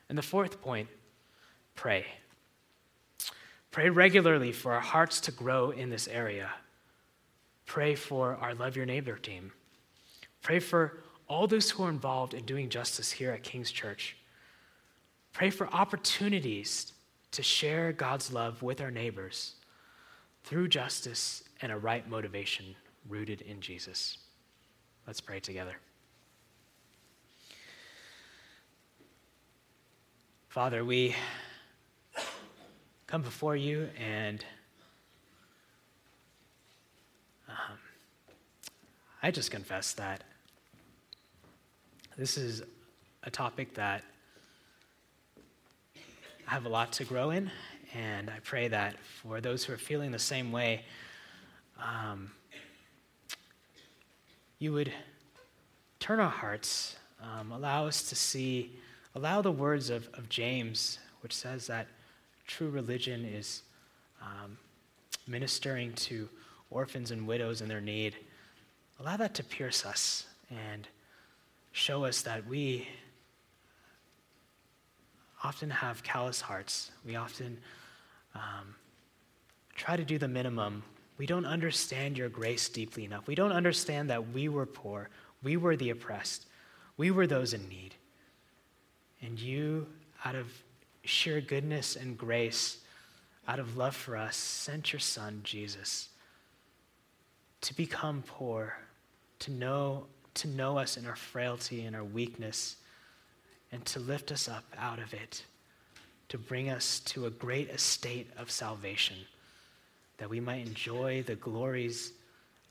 And 0.08 0.18
the 0.18 0.22
fourth 0.22 0.60
point 0.60 0.88
pray. 1.74 2.06
Pray 3.70 3.90
regularly 3.90 4.52
for 4.52 4.72
our 4.72 4.80
hearts 4.80 5.20
to 5.20 5.30
grow 5.30 5.70
in 5.70 5.90
this 5.90 6.08
area. 6.08 6.50
Pray 7.66 7.94
for 7.94 8.36
our 8.36 8.54
Love 8.54 8.76
Your 8.76 8.86
Neighbor 8.86 9.16
team. 9.16 9.52
Pray 10.42 10.60
for 10.60 11.02
all 11.28 11.46
those 11.46 11.70
who 11.70 11.82
are 11.84 11.90
involved 11.90 12.34
in 12.34 12.44
doing 12.44 12.68
justice 12.68 13.10
here 13.10 13.32
at 13.32 13.42
King's 13.42 13.70
Church. 13.70 14.16
Pray 15.32 15.50
for 15.50 15.68
opportunities 15.68 16.92
to 17.32 17.42
share 17.42 17.92
God's 17.92 18.32
love 18.32 18.62
with 18.62 18.80
our 18.80 18.90
neighbors 18.90 19.54
through 20.44 20.68
justice 20.68 21.42
and 21.60 21.72
a 21.72 21.76
right 21.76 22.08
motivation 22.08 22.74
rooted 23.08 23.42
in 23.42 23.60
Jesus. 23.60 24.18
Let's 25.06 25.20
pray 25.20 25.40
together. 25.40 25.76
Father, 30.48 30.84
we 30.84 31.14
come 33.06 33.22
before 33.22 33.56
you 33.56 33.88
and 33.98 34.44
um, 37.48 37.78
I 39.22 39.30
just 39.30 39.50
confess 39.50 39.92
that 39.94 40.24
this 42.16 42.38
is 42.38 42.62
a 43.24 43.30
topic 43.30 43.74
that 43.74 44.02
I 46.48 46.50
have 46.50 46.64
a 46.64 46.68
lot 46.68 46.92
to 46.94 47.04
grow 47.04 47.30
in, 47.30 47.50
and 47.94 48.30
I 48.30 48.38
pray 48.42 48.68
that 48.68 48.96
for 49.00 49.42
those 49.42 49.64
who 49.64 49.74
are 49.74 49.78
feeling 49.78 50.12
the 50.12 50.18
same 50.18 50.50
way, 50.50 50.86
um, 51.78 52.30
you 54.58 54.72
would 54.72 54.90
turn 56.00 56.18
our 56.18 56.30
hearts, 56.30 56.96
um, 57.20 57.52
allow 57.52 57.86
us 57.86 58.08
to 58.08 58.16
see, 58.16 58.72
allow 59.14 59.42
the 59.42 59.52
words 59.52 59.90
of, 59.90 60.08
of 60.14 60.30
James, 60.30 60.98
which 61.20 61.34
says 61.34 61.66
that 61.66 61.86
true 62.46 62.70
religion 62.70 63.26
is 63.26 63.62
um, 64.22 64.56
ministering 65.26 65.92
to 65.94 66.30
orphans 66.70 67.10
and 67.10 67.26
widows 67.26 67.60
in 67.60 67.68
their 67.68 67.82
need. 67.82 68.16
Allow 69.00 69.18
that 69.18 69.34
to 69.34 69.44
pierce 69.44 69.84
us 69.84 70.24
and 70.48 70.88
show 71.76 72.06
us 72.06 72.22
that 72.22 72.46
we 72.46 72.88
often 75.44 75.68
have 75.68 76.02
callous 76.02 76.40
hearts. 76.40 76.90
We 77.04 77.16
often 77.16 77.58
um, 78.34 78.74
try 79.74 79.94
to 79.94 80.02
do 80.02 80.16
the 80.16 80.26
minimum. 80.26 80.82
We 81.18 81.26
don't 81.26 81.44
understand 81.44 82.16
your 82.16 82.30
grace 82.30 82.70
deeply 82.70 83.04
enough. 83.04 83.26
We 83.26 83.34
don't 83.34 83.52
understand 83.52 84.08
that 84.08 84.32
we 84.32 84.48
were 84.48 84.64
poor, 84.64 85.10
we 85.42 85.58
were 85.58 85.76
the 85.76 85.90
oppressed, 85.90 86.46
we 86.96 87.10
were 87.10 87.26
those 87.26 87.52
in 87.52 87.68
need. 87.68 87.94
And 89.20 89.38
you, 89.38 89.86
out 90.24 90.34
of 90.34 90.50
sheer 91.04 91.42
goodness 91.42 91.94
and 91.94 92.16
grace, 92.16 92.78
out 93.46 93.58
of 93.58 93.76
love 93.76 93.94
for 93.94 94.16
us, 94.16 94.36
sent 94.36 94.94
your 94.94 95.00
Son, 95.00 95.42
Jesus, 95.44 96.08
to 97.60 97.76
become 97.76 98.24
poor, 98.26 98.78
to 99.40 99.50
know, 99.52 100.06
to 100.36 100.48
know 100.48 100.78
us 100.78 100.96
in 100.96 101.06
our 101.06 101.16
frailty 101.16 101.84
and 101.84 101.96
our 101.96 102.04
weakness, 102.04 102.76
and 103.72 103.84
to 103.86 104.00
lift 104.00 104.30
us 104.30 104.48
up 104.48 104.64
out 104.78 104.98
of 104.98 105.12
it, 105.12 105.44
to 106.28 106.38
bring 106.38 106.70
us 106.70 107.00
to 107.00 107.26
a 107.26 107.30
great 107.30 107.68
estate 107.70 108.30
of 108.38 108.50
salvation, 108.50 109.16
that 110.18 110.30
we 110.30 110.40
might 110.40 110.66
enjoy 110.66 111.22
the 111.22 111.34
glories 111.34 112.12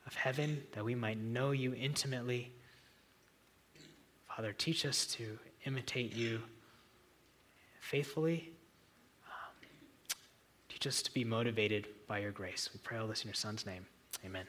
of 0.06 0.14
heaven, 0.14 0.64
that 0.74 0.86
we 0.86 0.96
might 0.96 1.18
know 1.18 1.52
you 1.52 1.74
intimately. 1.74 2.52
Father, 4.28 4.54
teach 4.54 4.86
us 4.86 5.06
to 5.06 5.38
imitate 5.66 6.14
you 6.14 6.42
faithfully. 7.80 8.52
Um, 9.26 9.68
teach 10.70 10.88
us 10.88 11.02
to 11.02 11.14
be 11.14 11.24
motivated 11.24 11.88
by 12.08 12.20
your 12.20 12.32
grace. 12.32 12.70
We 12.74 12.80
pray 12.84 12.98
all 12.98 13.08
this 13.08 13.24
in 13.24 13.28
your 13.28 13.36
Son's 13.36 13.66
name. 13.66 13.86
Amen. 14.26 14.46